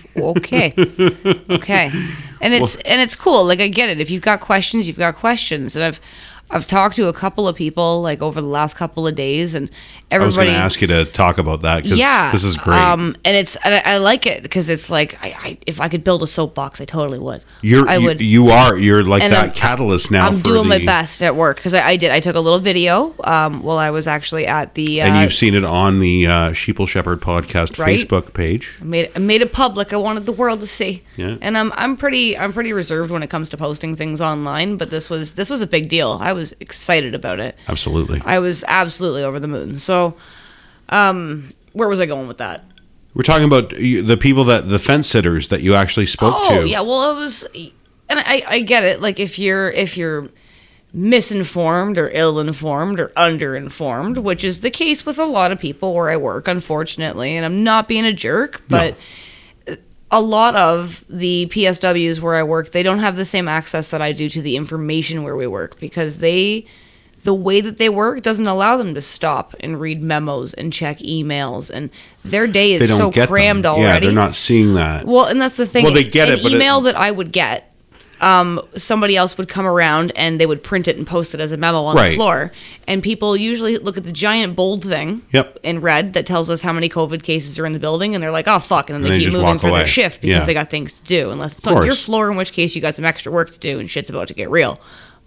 [0.17, 0.73] okay
[1.49, 1.91] okay
[2.41, 5.15] and it's and it's cool like i get it if you've got questions you've got
[5.15, 5.99] questions and i've
[6.51, 9.69] i've talked to a couple of people like over the last couple of days and
[10.11, 10.23] everybody.
[10.23, 12.77] I was going to ask you to talk about that because yeah this is great.
[12.77, 15.87] um and it's and I, I like it because it's like I, I if i
[15.89, 19.21] could build a soapbox i totally would You're i you, would you are you're like
[19.21, 20.27] that I'm- catalyst now.
[20.27, 23.13] i'm doing my best at work because I, I did i took a little video
[23.23, 26.31] um while i was actually at the uh, and you've seen it on the uh,
[26.51, 27.97] Sheeple Shepherd podcast Right.
[27.99, 28.75] Facebook page.
[28.81, 29.93] I made I made it public.
[29.93, 31.03] I wanted the world to see.
[31.15, 31.37] Yeah.
[31.41, 34.89] And I'm I'm pretty I'm pretty reserved when it comes to posting things online, but
[34.89, 36.17] this was this was a big deal.
[36.21, 37.57] I was excited about it.
[37.67, 38.21] Absolutely.
[38.25, 39.75] I was absolutely over the moon.
[39.75, 40.15] So,
[40.89, 42.63] um, where was I going with that?
[43.13, 46.67] We're talking about the people that the fence sitters that you actually spoke Oh to.
[46.67, 47.43] yeah, well it was,
[48.09, 49.01] and I I get it.
[49.01, 50.29] Like if you're if you're
[50.93, 56.09] misinformed or ill-informed or under-informed, which is the case with a lot of people where
[56.09, 58.95] I work, unfortunately, and I'm not being a jerk, but.
[60.11, 64.01] A lot of the PSWs where I work, they don't have the same access that
[64.01, 66.65] I do to the information where we work because they
[67.23, 70.97] the way that they work doesn't allow them to stop and read memos and check
[70.99, 71.91] emails and
[72.25, 73.73] their day is so crammed them.
[73.75, 74.07] already.
[74.07, 75.05] Yeah, they're not seeing that.
[75.05, 75.83] Well, and that's the thing.
[75.85, 77.70] Well, they get An it, but it- email that I would get
[78.21, 81.51] um, somebody else would come around and they would print it and post it as
[81.51, 82.09] a memo on Right.
[82.11, 82.51] the floor.
[82.87, 85.59] And people usually look at the giant bold thing Yep.
[85.63, 88.31] in red that tells us how many COVID cases are in the building, and they're
[88.31, 89.79] like, "Oh fuck!" And then And they they keep moving for away.
[89.79, 90.45] their shift because Yeah.
[90.45, 91.31] they got things to do.
[91.31, 93.79] Unless it's on your floor, in which case you got some extra work to do
[93.79, 94.79] and shit's about to get real.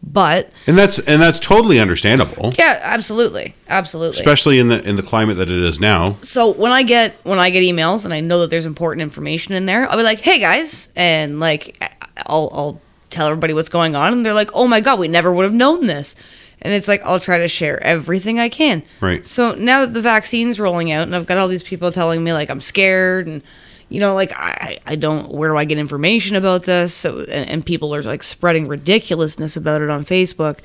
[0.07, 4.18] But And that's and that's totally understandable, yeah, absolutely, absolutely.
[4.20, 6.16] especially in the in the climate that it is now.
[6.20, 9.54] so when I get when I get emails and I know that there's important information
[9.54, 11.83] in there, I'll be like, "Hey guys," and like
[12.26, 12.80] I'll I'll
[13.14, 15.55] tell everybody what's going on, and they're like, "Oh my god, we never would have
[15.55, 16.14] known this."
[16.62, 18.83] And it's like I'll try to share everything I can.
[19.00, 19.27] Right.
[19.27, 22.33] So now that the vaccine's rolling out, and I've got all these people telling me
[22.33, 23.42] like I'm scared, and
[23.88, 26.94] you know, like I I don't where do I get information about this?
[26.94, 30.61] So and, and people are like spreading ridiculousness about it on Facebook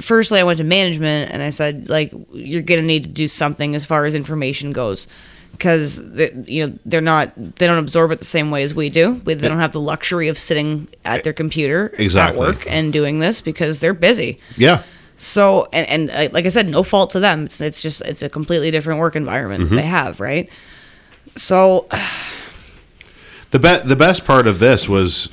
[0.00, 3.74] firstly i went to management and i said like you're gonna need to do something
[3.74, 5.06] as far as information goes
[5.56, 6.00] because
[6.48, 9.34] you know they're not they don't absorb it the same way as we do We-
[9.34, 12.40] they don't have the luxury of sitting at their computer Exactly.
[12.40, 14.82] at work and doing this because they're busy Yeah.
[15.16, 18.22] so and, and uh, like i said no fault to them it's, it's just it's
[18.22, 19.76] a completely different work environment Mm-hmm.
[19.76, 20.48] they have right
[21.36, 21.88] so
[23.50, 25.28] The be- the best part of this was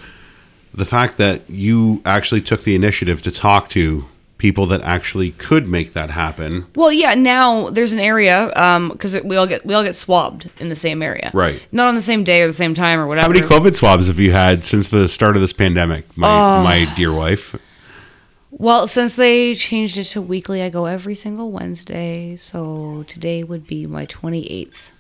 [0.74, 4.06] the fact that you actually took the initiative to talk to
[4.42, 6.66] people that actually could make that happen.
[6.76, 7.14] Well, yeah.
[7.14, 10.76] Now there's an area um, because we all get we all get swabbed in the
[10.76, 11.62] same area, Right.
[11.72, 13.28] Not on the same day or the same time or whatever.
[13.28, 16.64] How many COVID swabs have you had since the start of this pandemic, my Oh.
[16.64, 17.56] my dear wife?
[18.50, 22.36] Well, since they changed it to weekly, I go every single Wednesday.
[22.36, 24.92] So today would be my 28th.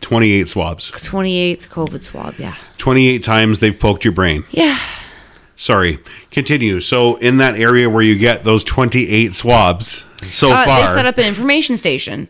[0.00, 0.90] Twenty eight swabs.
[0.90, 2.54] 28th COVID swab, yeah.
[2.78, 4.44] Twenty eight times they've poked your brain.
[4.50, 4.78] Yeah.
[5.62, 6.00] Sorry.
[6.32, 6.80] Continue.
[6.80, 10.80] So in that area where you get those twenty eight swabs so Uh, far.
[10.80, 12.26] they set up an information station.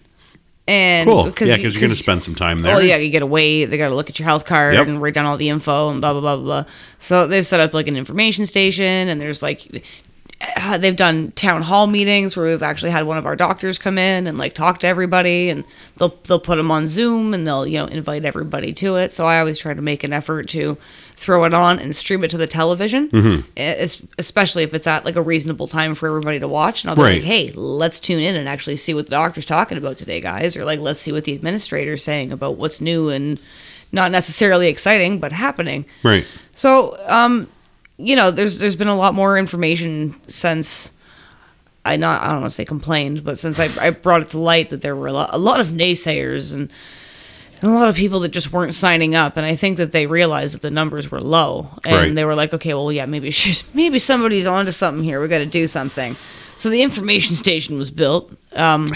[0.68, 1.16] And cool.
[1.16, 2.76] yeah, you- because you're going to spend some time there.
[2.76, 3.64] Oh yeah, you to wait.
[3.64, 4.86] They got to look at your health card Yep.
[4.86, 6.62] and write down all the info and blah blah blah blah.
[6.62, 6.72] blah.
[6.98, 9.82] So they've set up like an information station, and there's like
[10.78, 14.26] they've done town hall meetings where we've actually had one of our doctors come in
[14.26, 15.64] and like talk to everybody, and
[15.96, 19.12] they'll they'll put them on Zoom and they'll you know invite everybody to it.
[19.12, 20.76] So I always try to make an effort to
[21.14, 24.10] throw it on and stream it to the television, Mm-hmm.
[24.18, 26.82] especially if it's at like a reasonable time for everybody to watch.
[26.84, 27.14] And I'll be Right.
[27.14, 30.56] like, hey, let's tune in and actually see what the doctor's talking about today, guys,
[30.56, 33.40] or like let's see what the administrator's saying about what's new and
[33.92, 35.84] not necessarily exciting but happening.
[36.02, 36.26] Right.
[36.54, 37.46] So, um,
[38.02, 40.92] you know, there's there's been a lot more information since
[41.84, 44.38] I not I don't want to say complained, but since I, I brought it to
[44.38, 46.70] light that there were a lot, a lot of naysayers and,
[47.60, 50.06] and a lot of people that just weren't signing up, and I think that they
[50.06, 52.14] realized that the numbers were low, and Right.
[52.14, 55.20] they were like, okay, well, yeah, maybe she's, maybe somebody's onto something here.
[55.20, 56.16] We got to do something.
[56.56, 58.88] So the information station was built, um,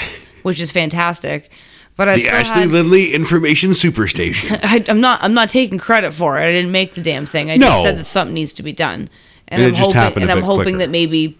[0.42, 1.50] which is fantastic.
[1.96, 4.60] But I The Ashley had, Lindley Information Superstation.
[4.62, 5.22] I, I'm not.
[5.22, 6.42] I'm not taking credit for it.
[6.42, 7.50] I didn't make the damn thing.
[7.50, 7.68] I No.
[7.68, 9.08] just said that something needs to be done,
[9.48, 10.00] and, And it I'm just hoping.
[10.00, 10.78] happened a And I'm hoping quicker.
[10.78, 11.38] that maybe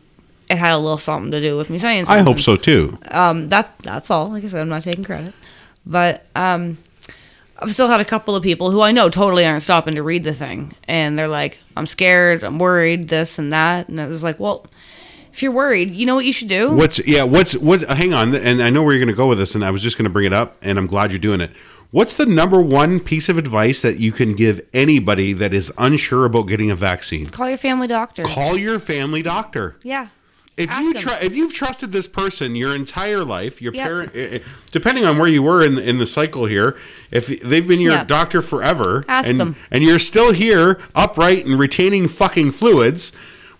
[0.49, 2.97] it had a little something to do with me saying I hope so too.
[3.11, 4.31] Um, that that's all.
[4.31, 5.35] Like I said, I'm not taking credit,
[5.85, 6.79] but um,
[7.59, 10.25] I've still had a couple of people who I know totally aren't stopping to read
[10.25, 12.43] the thing, and they're like, "I'm scared.
[12.45, 13.09] I'm worried.
[13.09, 14.67] This and that." And I was like, "Well,
[15.37, 17.23] if you're worried, you know what you should do." What's yeah?
[17.25, 17.85] What's what's?
[17.85, 19.71] uh, Hang on, and I know where you're going to go with this, and I
[19.71, 21.51] was just going to bring it up, and I'm glad you're doing it.
[21.91, 26.25] What's the number one piece of advice that you can give anybody that is unsure
[26.25, 27.27] about getting a vaccine?
[27.27, 28.25] Call your family doctor.
[28.25, 29.77] Call your family doctor.
[29.83, 30.09] yeah.
[30.57, 31.03] If Ask you them.
[31.03, 33.87] try, if you've trusted this person your entire life, your Yep.
[33.87, 34.39] parent, eh, eh,
[34.73, 36.75] depending on where you were in in the cycle here,
[37.11, 38.09] if they've been your Yep.
[38.09, 39.57] doctor forever, Ask and them.
[39.71, 43.13] and you're still here, upright and retaining fucking fluids,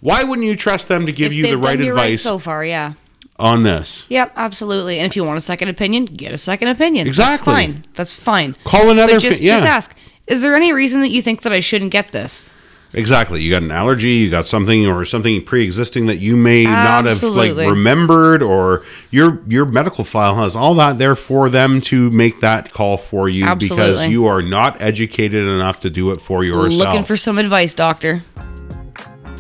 [0.07, 2.39] why wouldn't you trust them to give if you the right you right advice so
[2.39, 2.93] far, yeah.
[3.41, 4.07] on this?
[4.09, 5.01] Yep, absolutely.
[5.01, 7.09] And if you want a second opinion, get a second opinion.
[7.09, 7.53] Exactly.
[7.53, 7.83] That's fine.
[7.95, 8.57] That's fine.
[8.63, 9.53] Call another But just, fa- yeah.
[9.55, 9.97] just ask.
[10.29, 12.49] Is there any reason that you think that I shouldn't get this?
[12.93, 13.43] Exactly.
[13.43, 17.21] You got an allergy, you got something or something pre-existing that you may not have
[17.25, 22.41] like remembered or your your medical file has all that there for them to make
[22.41, 26.79] that call for you because you are not educated enough to do it for yourself.
[26.79, 28.23] Looking for some advice, doctor.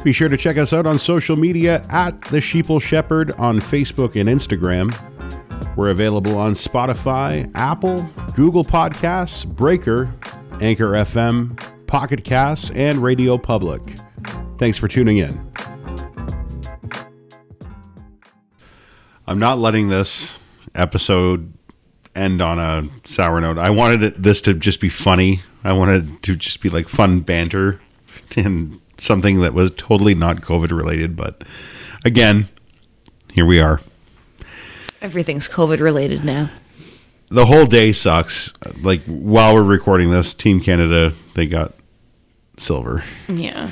[0.06, 4.14] Be sure to check us out on social media at The Sheeple Shepherd on Facebook
[4.14, 4.94] and Instagram.
[5.74, 10.14] We're available on Spotify, Apple, Google Podcasts, Breaker,
[10.60, 13.82] Anchor FM, Pocket Casts, and Radio Public.
[14.58, 15.52] Thanks for tuning in.
[19.26, 20.38] I'm not letting this
[20.76, 21.52] episode
[22.14, 23.58] end on a sour note.
[23.58, 25.40] I wanted this to just be funny.
[25.64, 27.80] I wanted to just be like fun banter
[28.36, 31.16] and something that was totally not COVID related.
[31.16, 31.42] But
[32.04, 32.48] again,
[33.34, 33.80] here we are.
[35.02, 36.50] Everything's COVID related now.
[37.28, 38.52] The whole day sucks.
[38.80, 41.72] Like while we're recording this, Team Canada they got
[42.56, 43.02] silver.
[43.28, 43.70] Yeah.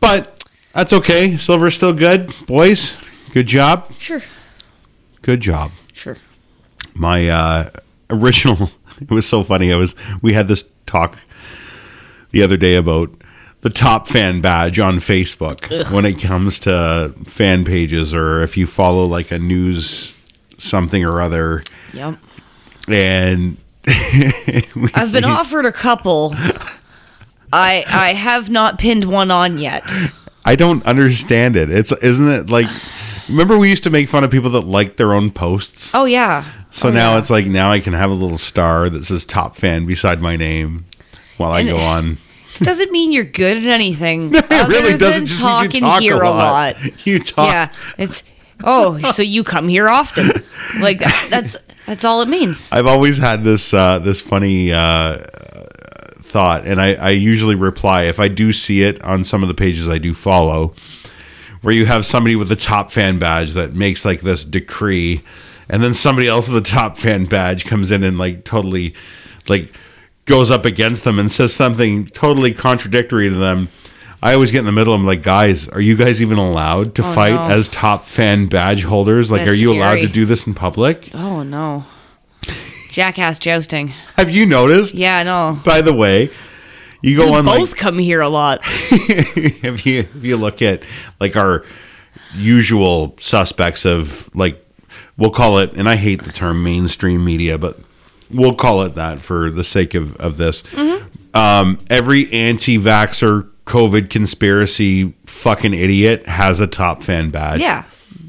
[0.00, 0.42] But
[0.72, 1.36] that's okay.
[1.36, 2.96] Silver's still good, boys.
[3.32, 3.92] Good job.
[3.98, 4.22] Sure.
[5.22, 5.72] Good job.
[5.92, 6.16] Sure.
[6.94, 7.70] my uh,
[8.08, 11.18] original it was so funny i was we had this talk
[12.30, 13.10] the other day about
[13.68, 18.66] the top fan badge on facebook when it comes to fan pages or if you
[18.66, 20.24] follow like a news
[20.56, 22.18] something or other Yep.
[22.88, 23.56] and
[24.94, 26.34] I've been offered a couple.
[27.52, 29.82] I I have not pinned one on yet.
[30.44, 32.66] i don't understand it it's isn't it like
[33.28, 36.44] remember we used to make fun of people that liked their own posts Oh yeah.
[36.70, 37.18] so Oh, now yeah.
[37.18, 40.36] it's like now i can have a little star that says top fan beside my
[40.36, 40.84] name
[41.38, 42.16] while i go on
[42.60, 44.34] doesn't mean you're good at anything.
[44.34, 46.76] It really other doesn't than just mean you talking talk here a lot.
[47.06, 47.48] You talk.
[47.48, 48.24] Yeah, it's
[48.64, 50.30] oh, so you come here often?
[50.80, 52.70] Like that's that's all it means.
[52.72, 55.18] I've always had this uh, this funny uh,
[56.20, 59.54] thought, and I, I usually reply if I do see it on some of the
[59.54, 60.74] pages I do follow,
[61.62, 65.22] where you have somebody with a top fan badge that makes like this decree,
[65.68, 68.94] and then somebody else with a top fan badge comes in and like totally
[69.48, 69.72] like
[70.28, 73.68] goes up against them and says something totally contradictory to them.
[74.22, 74.94] I always get in the middle.
[74.94, 77.54] I'm like, guys, are you guys even allowed to oh, fight no.
[77.54, 79.30] as top fan badge holders?
[79.30, 81.10] Like, That's are you allowed to do this in public?
[81.14, 81.84] Oh no,
[82.90, 83.88] jackass jousting.
[84.16, 84.94] Have you noticed?
[84.94, 85.60] Yeah, no.
[85.64, 86.30] By the way,
[87.00, 88.60] you go We on both like come here a lot.
[88.64, 90.82] if you if you look at
[91.20, 91.64] like our
[92.34, 94.64] usual suspects of like
[95.16, 97.78] we'll call it and I hate the term mainstream media, but
[98.30, 100.62] we'll call it that for the sake of, of this.
[101.34, 107.60] Um, every anti vaxxer COVID conspiracy fucking idiot has a top fan badge.
[107.60, 107.84] Yeah,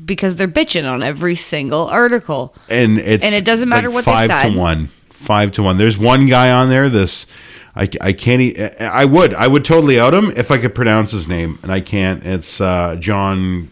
[0.05, 2.53] because they're bitching on every single article.
[2.69, 4.49] and it's And it doesn't matter what they five said.
[4.51, 7.27] to one five to one there's one guy on there this
[7.75, 11.11] I, I can't e- i would i would totally out him if i could pronounce
[11.11, 13.67] his name and i can't it's uh john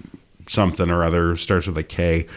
[0.45, 2.27] something or other starts with a k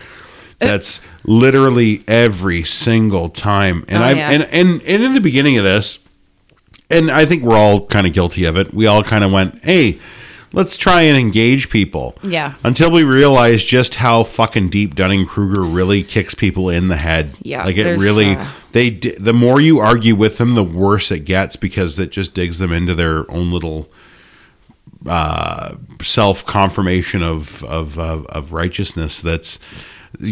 [0.61, 4.31] that's literally every single time and Oh, i yeah.
[4.31, 5.99] and, and and in the beginning of this
[6.93, 8.75] and I think we're all kind of guilty of it.
[8.75, 10.01] We all kind of went, "Hey,
[10.53, 12.55] let's try and engage people." Yeah.
[12.65, 17.37] Until we realized just how fucking deep Dunning Kruger really kicks people in the head.
[17.43, 18.35] Yeah, like it really.
[18.35, 22.35] uh, they the more you argue with them, the worse it gets because it just
[22.35, 23.89] digs them into their own little
[25.07, 29.21] uh, self confirmation of, of of of righteousness.
[29.23, 29.59] That's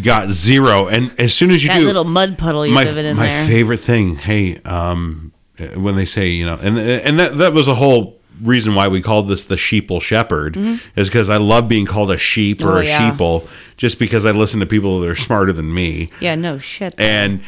[0.02, 0.86] got zero.
[0.88, 3.28] And as soon as you That do, little mud puddle you're my, living in my
[3.28, 3.46] there.
[3.46, 5.32] favorite thing hey um
[5.76, 9.02] when they say you know and and that, that was a whole reason why we
[9.02, 10.56] called this the sheeple shepherd
[10.94, 12.76] is because i love being called a sheep or Mm-hmm.
[12.76, 13.10] Oh, a yeah.
[13.10, 16.94] sheeple just because i listen to people that are smarter than me yeah, no shit.
[16.98, 17.40] and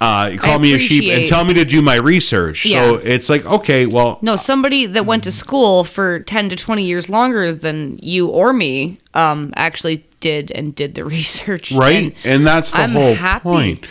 [0.00, 3.30] uh, you call me a sheep and tell me to do my research so it's
[3.30, 7.50] like okay well No, somebody that went to school for 10 to 20 years longer
[7.54, 11.70] than you or me um, actually did and did the research.
[11.72, 13.86] right And and that's the I'm whole point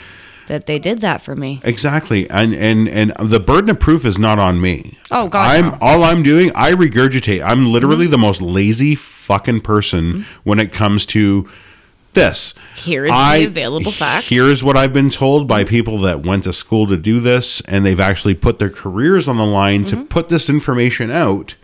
[0.48, 1.62] that they did that for me.
[1.64, 4.98] Exactly, and and and the burden of proof is not on me.
[5.10, 5.72] Oh, God, I'm no.
[5.72, 5.84] Mm-hmm.
[5.84, 6.52] all I'm doing.
[6.56, 7.42] I regurgitate.
[7.42, 11.48] I'm literally the most lazy fucking person when it comes to
[12.14, 12.54] this.
[12.76, 14.28] Here is the available fact.
[14.30, 17.86] Here's what I've been told by people that went to school to do this, and
[17.86, 20.02] they've actually put their careers on the line Mm-hmm.
[20.02, 21.56] to put this information out.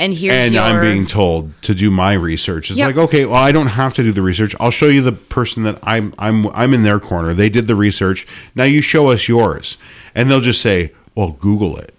[0.00, 0.62] And here's and your.
[0.62, 2.70] I'm being told to do my research.
[2.70, 2.86] It's Yep.
[2.86, 4.56] like, okay, well, I don't have to do the research.
[4.58, 7.34] I'll show you the person that I'm I'm I'm in their corner.
[7.34, 8.26] They did the research.
[8.54, 9.76] Now you show us yours.
[10.14, 11.94] And they'll just say, "Well, Google it."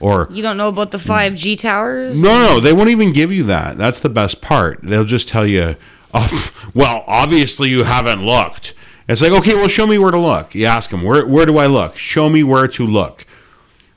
[0.00, 2.20] Or you don't know about the 5G towers?
[2.20, 3.78] no, no, they won't even give you that.
[3.78, 4.80] That's the best part.
[4.82, 5.76] They'll just tell you,
[6.14, 8.74] "Oh, well, obviously you haven't looked."
[9.08, 11.58] It's like, "Okay, well, show me where to look." You ask them, "Where where do
[11.58, 13.26] I look?" Show me where to look.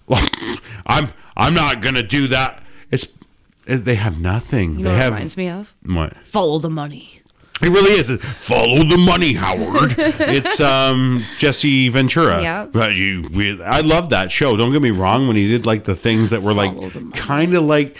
[0.07, 0.23] Well,
[0.85, 2.61] I'm I'm not going to do that.
[2.91, 3.07] It's
[3.65, 4.71] they have nothing.
[4.71, 5.75] You they know what it have reminds me of?
[5.85, 6.15] what?
[6.25, 7.21] Follow the money.
[7.61, 8.11] It really is.
[8.11, 9.95] Follow the money, Howard.
[9.97, 12.41] it's um, Jesse Ventura.
[12.41, 12.65] Yeah.
[12.65, 14.57] But you, we, I love that show.
[14.57, 15.27] Don't get me wrong.
[15.27, 17.95] When he did like the things that were Follow like kind of like,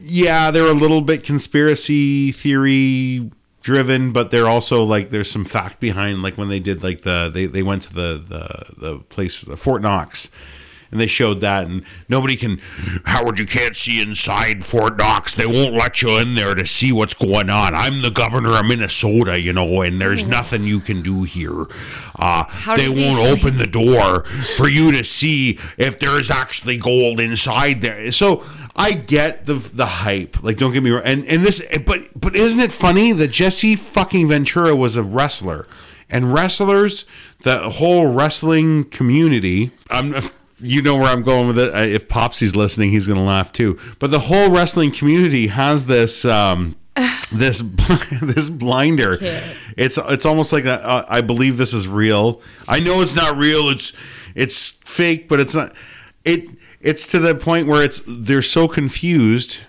[0.00, 3.28] yeah, they're a little bit conspiracy theory
[3.60, 6.22] driven, but they're also like there's some fact behind.
[6.22, 9.82] Like when they did like the they they went to the the the place Fort
[9.82, 10.30] Knox.
[10.90, 12.60] And they showed that, and nobody can.
[13.04, 15.34] Howard, you can't see inside Fort Knox.
[15.34, 17.74] They won't let you in there to see what's going on.
[17.74, 21.66] I'm the governor of Minnesota, you know, and there's nothing you can do here.
[22.16, 22.44] Uh,
[22.76, 24.24] they won't open the door
[24.56, 28.10] for you to see if there's actually gold inside there.
[28.12, 28.44] So
[28.76, 30.42] I get the the hype.
[30.42, 31.02] Like, don't get me wrong.
[31.04, 35.66] And and this, but but isn't it funny that Jesse fucking Ventura was a wrestler,
[36.10, 37.04] and wrestlers,
[37.42, 39.70] the whole wrestling community.
[39.90, 40.14] I'm
[40.60, 41.74] you know where I'm going with it.
[41.74, 43.78] If Popsy's listening, he's going to laugh too.
[43.98, 46.76] But the whole wrestling community has this um,
[47.32, 47.60] this
[48.22, 49.18] this blinder.
[49.76, 52.40] It's it's almost like a, uh, I believe this is real.
[52.68, 53.68] I know it's not real.
[53.68, 53.96] It's
[54.34, 55.72] it's fake, but it's not.
[56.24, 56.48] It
[56.80, 59.64] it's to the point where it's they're so confused,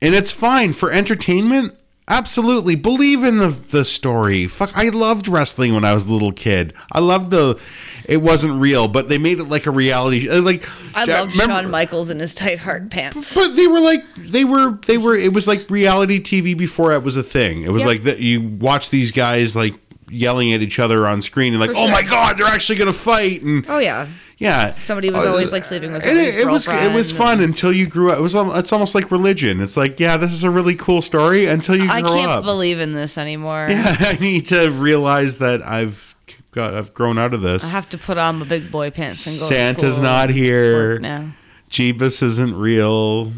[0.00, 1.78] and it's fine for entertainment.
[2.08, 4.46] Absolutely, believe in the the story.
[4.48, 6.74] Fuck, I loved wrestling when I was a little kid.
[6.90, 7.60] I loved the.
[8.08, 10.28] It wasn't real, but they made it like a reality.
[10.28, 10.64] uh, Like
[10.96, 13.34] I love Shawn Michaels in his tight hard pants.
[13.34, 17.04] but they were like they were they were it was like reality TV before it
[17.04, 17.62] was a thing.
[17.62, 17.86] It was Yep.
[17.86, 19.74] like that you watch these guys like
[20.10, 22.92] yelling at each other on screen and like, For oh my god, they're actually gonna
[22.92, 24.08] fight and Oh yeah.
[24.42, 24.70] Yeah.
[24.72, 27.40] Somebody was Uh, always, like, sleeping with and somebody's it, it was it was fun
[27.40, 28.18] until you grew up.
[28.18, 29.60] It was it's almost like religion.
[29.60, 32.04] It's like yeah, this is a really cool story until you grow up.
[32.04, 32.44] I can't up.
[32.44, 33.68] believe in this anymore.
[33.70, 36.14] Yeah, I need to realize that I've
[36.50, 37.64] got I've grown out of this.
[37.64, 39.48] I have to put on my big boy pants and go.
[39.48, 40.98] to Santa's not here.
[40.98, 41.32] now.
[41.70, 43.32] Jeebus isn't real.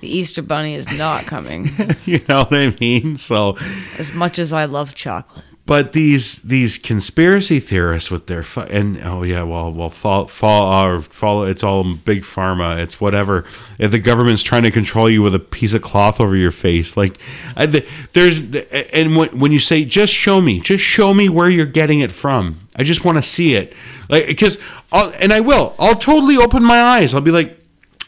[0.00, 1.70] The Easter Bunny is not coming.
[2.04, 3.16] You know what I mean?
[3.16, 3.56] So
[3.98, 5.44] as much as I love chocolate.
[5.66, 10.72] But these these conspiracy theorists with their fu- and oh yeah, well well fall fall
[10.72, 12.78] uh, or follow it's all big pharma.
[12.78, 13.44] It's whatever.
[13.76, 16.96] If the government's trying to control you with a piece of cloth over your face,
[16.96, 17.18] like
[17.56, 18.38] I, th- there's
[18.92, 22.12] and when when you say just show me, just show me where you're getting it
[22.12, 22.60] from.
[22.76, 23.74] I just want to see it,
[24.08, 24.60] like because
[25.20, 25.74] and I will.
[25.80, 27.12] I'll totally open my eyes.
[27.12, 27.55] I'll be like.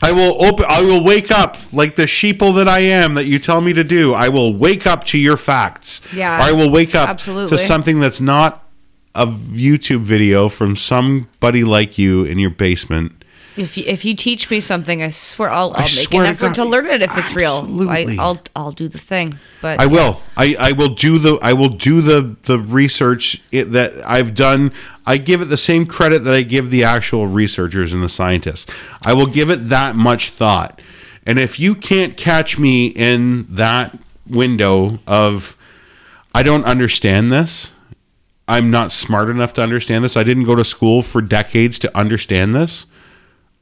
[0.00, 0.64] I will open.
[0.68, 3.14] I will wake up like the sheeple that I am.
[3.14, 4.14] That you tell me to do.
[4.14, 6.00] I will wake up to your facts.
[6.14, 7.48] Yeah, Or I will wake up absolutely.
[7.48, 8.64] to something that's not
[9.14, 13.12] a YouTube video from somebody like you in your basement.
[13.56, 16.46] If you, if you teach me something, I swear I'll, I'll make swear an effort
[16.48, 16.54] God.
[16.54, 17.58] to learn it if it's real.
[17.58, 18.16] Absolutely.
[18.16, 19.40] I, I'll I'll do the thing.
[19.60, 20.20] But I will.
[20.36, 24.72] I, I will do the I will do the the research it, that I've done.
[25.08, 28.70] I give it the same credit that I give the actual researchers and the scientists.
[29.02, 30.82] I will give it that much thought.
[31.24, 35.56] And if you can't catch me in that window of
[36.34, 37.72] I don't understand this.
[38.46, 40.14] I'm not smart enough to understand this.
[40.16, 42.84] I didn't go to school for decades to understand this.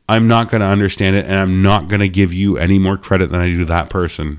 [0.08, 2.96] I'm not going to understand it and I'm not going to give you any more
[2.96, 4.38] credit than I do that person,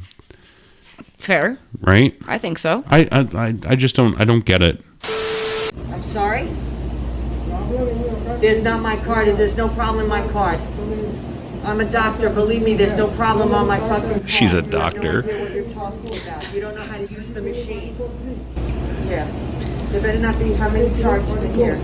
[1.17, 1.57] fair.
[1.81, 2.15] right?
[2.27, 2.83] I think so.
[2.87, 4.81] I, I, I- just don't I don't get it.
[5.91, 6.49] I'm sorry?
[8.41, 10.59] There's not my card, and there's no problem in my card.
[11.63, 14.29] I'm a doctor, believe me, there's no problem on my fucking card.
[14.29, 15.19] She's a You have no doctor.
[15.19, 16.53] idea what you're talking about.
[16.53, 17.95] You don't know how to use the machine.
[19.07, 19.27] Yeah.
[19.91, 21.75] There better not be how many charges in here.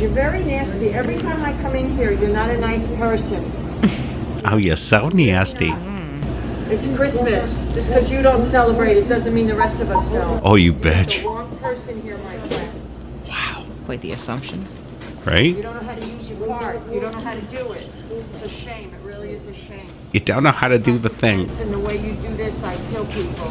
[0.00, 0.90] You're very nasty.
[0.90, 3.44] Every time I come in here, you're not a nice person.
[4.46, 5.72] Oh, you're so nasty.
[6.72, 7.60] It's Christmas.
[7.74, 10.40] Just because you don't celebrate, it doesn't mean the rest of us don't.
[10.42, 11.22] Oh, you The bitch.
[11.24, 12.16] wrong person here.
[13.90, 14.68] Quite the assumption.
[15.26, 15.46] Right?
[15.46, 15.62] You Right?
[15.64, 16.80] don't know how to use your card.
[16.92, 17.88] You don't know how to do it.
[18.08, 18.94] It's a shame.
[18.94, 19.88] It really is a shame.
[20.12, 21.40] You don't know how to do the thing.
[21.40, 23.50] And the way you do this, I kill people.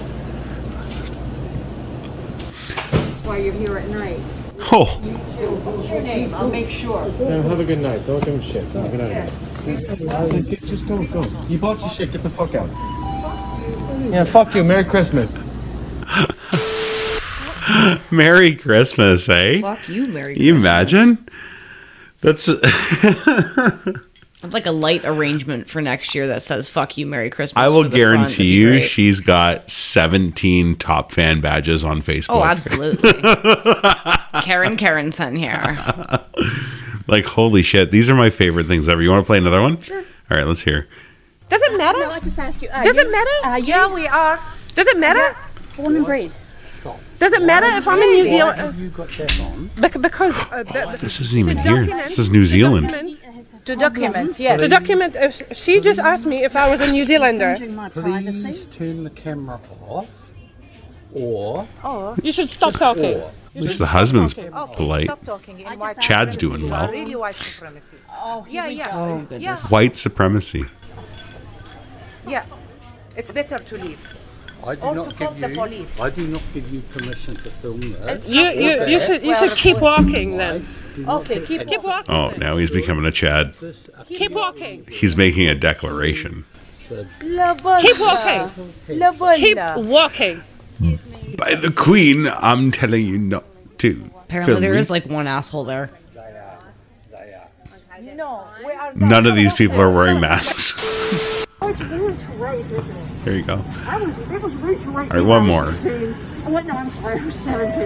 [2.48, 4.22] That's why you're here at night.
[4.72, 5.56] Oh, You too.
[5.66, 6.34] What's your name?
[6.34, 7.04] I'll make sure.
[7.20, 8.08] No, have a good night.
[8.08, 8.64] Don't give a shit.
[8.68, 10.48] Have a good night.
[10.48, 11.22] Just, just go, go.
[11.50, 12.14] You bought your shit.
[12.14, 12.70] Get the fuck out.
[14.10, 14.64] Yeah, fuck you.
[14.64, 15.38] Merry Christmas.
[18.12, 19.62] Merry Christmas, eh?
[19.62, 20.64] Fuck you, Merry You Christmas.
[20.94, 21.28] imagine?
[22.22, 22.50] That's
[24.42, 27.68] It's like a light arrangement for next year that says "Fuck you, Merry Christmas." I
[27.68, 28.22] will for the front.
[28.22, 32.28] That'd guarantee you she's got 17 top fan badges on Facebook.
[32.30, 33.12] Oh, absolutely.
[34.42, 36.24] Karen Karenson here.
[37.08, 39.02] Like holy shit, these are my favorite things ever.
[39.02, 39.82] You want to play another one?
[39.82, 40.00] Sure.
[40.32, 40.88] All right, let's hear.
[41.50, 42.00] Does it matter?
[42.00, 42.70] No, I just asked you.
[42.70, 43.30] Are Does you, it matter?
[43.44, 44.40] Are yeah, we are.
[44.76, 45.36] Does it matter?
[45.76, 46.32] born and bred?
[47.20, 48.76] Does it matter if I'm in New Zealand?
[48.80, 49.70] You got that on?
[50.02, 51.76] Because uh, the, This isn't even to here.
[51.82, 52.88] document- This is New Zealand.
[52.90, 54.58] document- To document, yeah.
[54.58, 55.16] To document.
[55.28, 57.50] If she just asked me if I was a New Zealander.
[57.52, 58.42] Injuring my privacy.
[58.42, 60.08] Please turn the camera off.
[61.14, 61.68] Or
[62.24, 63.16] You should stop talking.
[63.56, 65.06] At least the husband's polite.
[65.08, 65.60] Stop talking.
[65.60, 66.40] In white Chad's supremacy.
[66.40, 66.88] doing You well.
[66.92, 67.98] Really white supremacy.
[68.12, 68.90] Oh, yeah, yeah.
[68.94, 69.70] Oh goodness.
[69.72, 70.66] White supremacy.
[72.26, 72.46] Yeah, yeah.
[73.18, 74.00] It's better to leave.
[74.66, 75.56] I do Or not to call give the you.
[75.56, 76.00] police.
[76.00, 78.28] I do not give you permission to film this.
[78.28, 80.68] You, you, you should, you should keep walking then.
[81.08, 82.14] Okay, keep Keep walking.
[82.14, 83.54] Oh, now he's becoming a Chad.
[84.08, 84.86] Keep walking.
[84.92, 86.46] He's making a declaration.
[86.90, 88.50] Keep walking.
[88.88, 90.42] Keep walking.
[91.38, 93.46] By the Queen, I'm telling you not
[93.80, 94.10] to.
[94.24, 94.80] Apparently, film there me.
[94.80, 95.90] is like one asshole there.
[98.02, 100.76] No, we are None of these people are wearing masks.
[103.30, 103.54] It's rude to rape, isn't it?
[103.54, 103.64] There you go.
[103.88, 105.66] I was, it was rude to rape All right, one I more.
[105.66, 106.16] was 16.
[106.46, 107.84] Oh, wait, no, I'm sorry, I was 17.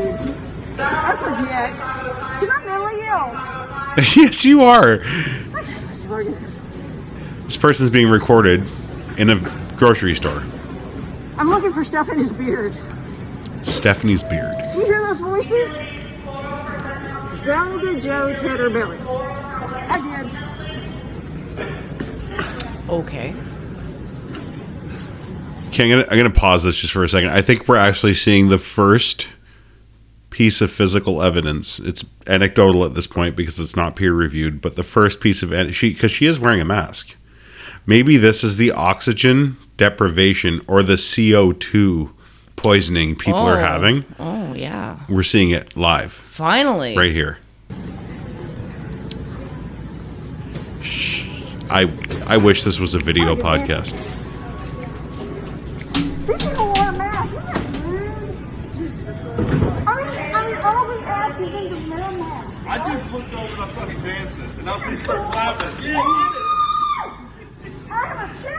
[0.80, 1.74] I forget.
[1.74, 4.24] Because I'm mentally ill.
[4.24, 4.98] yes, you are.
[7.44, 8.64] This person's being recorded
[9.18, 9.36] in a
[9.78, 10.44] grocery store.
[11.38, 12.74] I'm looking for Stephanie's beard.
[13.64, 14.56] Stephanie's beard.
[14.72, 15.72] Do you hear those voices?
[17.38, 18.98] Zelda, Joe, Ted, or Billy?
[19.00, 20.24] I
[21.58, 22.90] did.
[22.90, 23.34] Okay.
[25.74, 27.30] Okay, I'm gonna, I'm gonna pause this just for a second.
[27.32, 29.28] I think we're actually seeing the first
[30.30, 31.80] piece of physical evidence.
[31.80, 35.52] It's anecdotal at this point because it's not peer reviewed, but the first piece of
[35.52, 37.16] en- she because she is wearing a mask.
[37.88, 42.12] Maybe this is the oxygen deprivation or the CO2
[42.56, 43.62] poisoning people are Oh.
[43.62, 44.06] having.
[44.20, 45.00] Oh yeah.
[45.10, 46.96] We're seeing it live Finally.
[46.96, 47.40] right here.
[50.84, 51.30] Shh.
[51.72, 51.92] I
[52.28, 53.96] I wish this was a video podcast.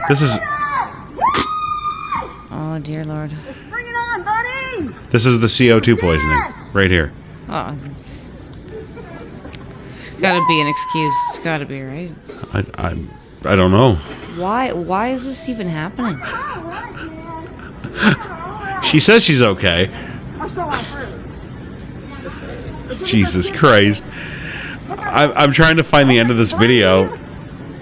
[0.09, 0.37] This is-
[2.51, 3.31] Oh dear lord.
[3.45, 4.93] Let's bring it on, buddy.
[5.09, 6.39] This is the CO2 poisoning
[6.73, 7.11] right here.
[7.49, 7.75] Oh.
[9.89, 11.13] It's gotta be an excuse.
[11.29, 12.11] It's gotta be right.
[12.53, 12.95] I, I,
[13.51, 13.95] I don't know.
[14.37, 14.71] Why?
[14.73, 16.19] Why is this even happening?
[17.97, 19.89] Oh, she says she's okay.
[20.39, 21.09] Or so I've heard.
[23.05, 24.03] Jesus Christ.
[24.89, 27.07] I, I'm trying to find the end of this video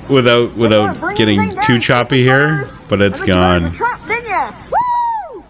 [0.09, 3.71] without without getting too choppy here, but it's I bet you voted gone.
[3.71, 4.53] for Trump, didn't ya?
[4.71, 5.43] Woo!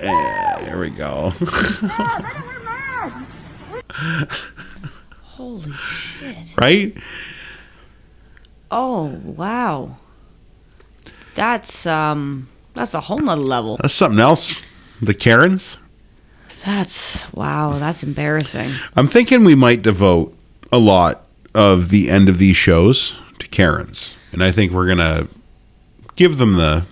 [0.00, 1.32] Eh, There we go.
[5.22, 6.56] Holy shit.
[6.58, 6.94] right?
[8.70, 9.96] Oh wow.
[11.34, 12.48] That's um.
[12.74, 13.76] That's a whole nother level.
[13.78, 14.62] That's something else.
[15.00, 15.78] The Karens.
[16.64, 17.72] That's wow.
[17.72, 18.70] That's embarrassing.
[18.96, 20.34] I'm thinking we might devote
[20.72, 21.25] a lot
[21.56, 25.26] of the end of these shows to Karens, and I think we're gonna
[26.14, 26.84] give them the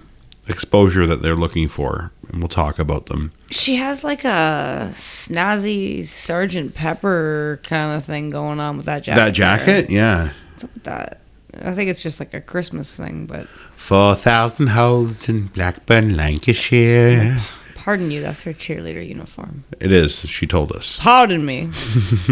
[0.49, 3.33] exposure that they're looking for, and we'll talk about them.
[3.51, 9.21] She has like a snazzy Sergeant Pepper kind of thing going on with that jacket.
[9.21, 10.31] that jacket, yeah.
[10.53, 11.21] What's up with that?
[11.63, 13.47] I think it's just like a Christmas thing, but
[13.77, 17.39] Four thousand holes in Blackburn, Lancashire.
[17.75, 19.65] pardon you, that's her cheerleader uniform.
[19.79, 20.21] It is.
[20.29, 20.99] She told us.
[21.01, 21.69] Pardon me.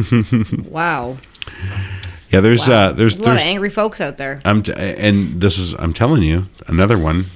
[0.69, 1.19] wow.
[2.33, 2.75] Yeah, there's Wow.
[2.89, 4.41] uh, there's a lot of angry folks out there.
[4.45, 7.27] I'm t- and this is I'm telling you another one.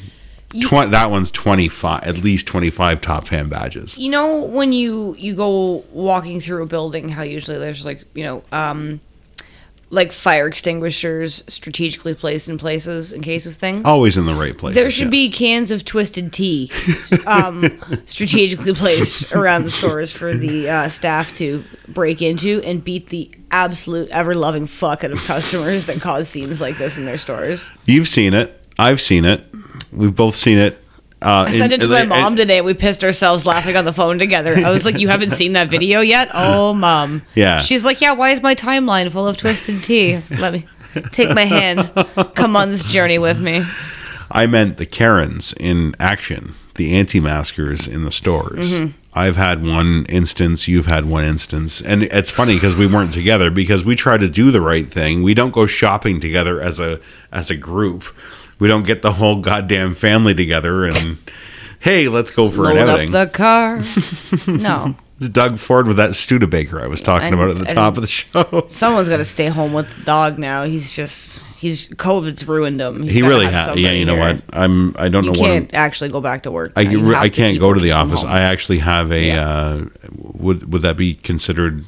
[0.62, 3.98] Twen- that one's twenty five, at least twenty five top fan badges.
[3.98, 8.24] You know when you you go walking through a building, how usually there's like you
[8.24, 9.00] know um,
[9.90, 13.84] like fire extinguishers strategically placed in places in case of things.
[13.84, 14.74] Always in the right place.
[14.74, 16.70] There should be cans of twisted tea
[17.26, 17.64] um,
[18.04, 23.30] strategically placed around the stores for the uh, staff to break into and beat the
[23.50, 27.70] absolute ever loving fuck out of customers that cause scenes like this in their stores.
[27.84, 28.60] You've seen it.
[28.78, 29.46] I've seen it.
[29.92, 30.82] We've both seen it.
[31.26, 32.60] Uh, I sent and- it to my and- mom today.
[32.60, 34.54] We pissed ourselves laughing on the phone together.
[34.64, 36.30] I was like, "You haven't seen that video yet?
[36.32, 37.58] Oh, mom." Yeah.
[37.60, 38.12] She's like, "Yeah.
[38.12, 40.18] Why is my timeline full of twisted tea?
[40.38, 40.66] Let me
[41.12, 41.90] take my hand.
[42.34, 43.64] Come on this journey with me."
[44.30, 48.76] I meant the Karens in action, the anti-maskers in the stores.
[48.78, 48.92] Mhm.
[49.14, 53.50] I've had one instance, you've had one instance, and it's funny because we weren't together
[53.50, 55.22] because we try to do the right thing.
[55.22, 56.98] We don't go shopping together as a
[57.32, 58.04] as a group.
[58.58, 61.18] We don't get the whole goddamn family together and
[61.80, 63.10] hey, let's go for Load an up outing.
[63.10, 63.82] the car.
[64.46, 64.96] no.
[65.18, 68.06] It's Doug Ford with that Studebaker I was talking about at the top of the
[68.08, 68.64] show.
[68.68, 70.64] Someone's got to stay home with the dog now.
[70.64, 73.02] He's just he's COVID's ruined him.
[73.02, 73.78] He's he really has.
[73.78, 74.34] Yeah, you know here.
[74.34, 74.42] what?
[74.52, 74.94] I'm.
[74.98, 75.50] I don't You know what.
[75.50, 76.72] I'm- can't actually go back to work.
[76.76, 76.82] I.
[76.82, 78.22] Re- I can't go to the office.
[78.22, 78.30] home.
[78.30, 79.30] I actually have a.
[79.30, 79.84] Uh,
[80.18, 81.86] would would that be considered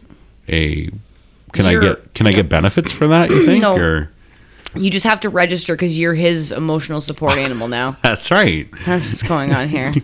[0.48, 0.88] a?
[1.52, 3.28] Can I You're- get can I get benefits for that?
[3.28, 3.76] You think No.
[3.76, 4.10] or
[4.78, 7.96] You just have to register because you're his emotional support animal now.
[8.02, 8.66] that's right.
[8.86, 9.92] That's what's going on here.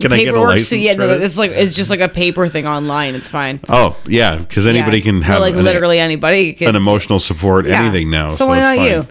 [0.00, 0.68] Can I get a license?
[0.68, 3.14] so yeah, no, it's like it's just like a paper thing online.
[3.14, 3.60] It's fine.
[3.68, 5.04] Oh yeah, because anybody Yeah.
[5.04, 6.52] can No, have like an, literally anybody.
[6.54, 7.80] Can, an emotional support Yeah.
[7.82, 8.30] anything now.
[8.30, 8.86] So why it's not fine.
[8.90, 9.06] you?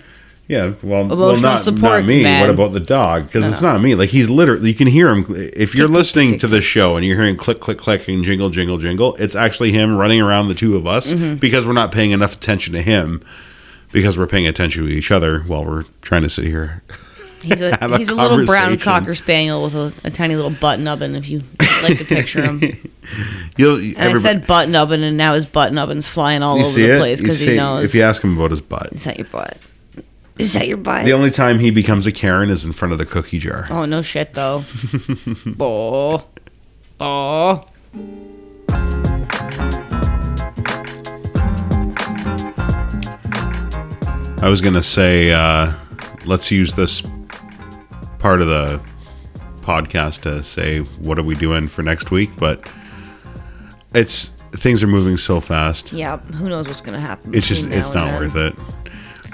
[0.50, 2.24] Yeah, well, well Emotional not, support not me.
[2.24, 2.42] man.
[2.42, 3.28] What about the dog?
[3.28, 3.94] Because it's not me.
[3.94, 5.24] Like he's literally, you can hear him.
[5.30, 8.80] If you're listening to the show and you're hearing click, click, click, and jingle, jingle,
[8.80, 11.40] jingle, it's actually him running around the two of us Mhm.
[11.40, 13.22] because we're not paying enough attention to him
[13.92, 16.84] because we're paying attention to each other while we're trying to sit here.
[17.42, 21.16] He's a he's a little brown cocker spaniel with a, a tiny little button oven.
[21.16, 21.42] If you
[21.84, 22.62] like to picture him.
[23.60, 27.00] I said button oven, and now his button oven's flying all over the it?
[27.00, 27.86] place because he knows.
[27.86, 29.58] If you ask him about his butt, Is that your butt?
[30.38, 31.06] Is that your butt?
[31.06, 33.66] the only time he becomes a Karen is in front of the cookie jar.
[33.70, 34.64] Oh no shit though.
[35.60, 36.26] oh.
[37.00, 37.66] Oh.
[44.42, 45.74] I was gonna say, uh,
[46.26, 47.04] let's use this
[48.20, 48.82] part of the
[49.62, 52.68] podcast to say what are we doing for next week, but
[53.94, 55.92] it's things are moving so fast.
[55.92, 57.36] Yeah, who knows what's gonna happen?
[57.36, 58.58] It's just it's not worth it.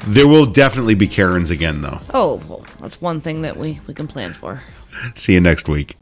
[0.07, 1.99] There will definitely be Karens again, though.
[2.13, 4.61] Oh, well, that's one thing that we we can plan for.
[5.13, 5.95] See you next week.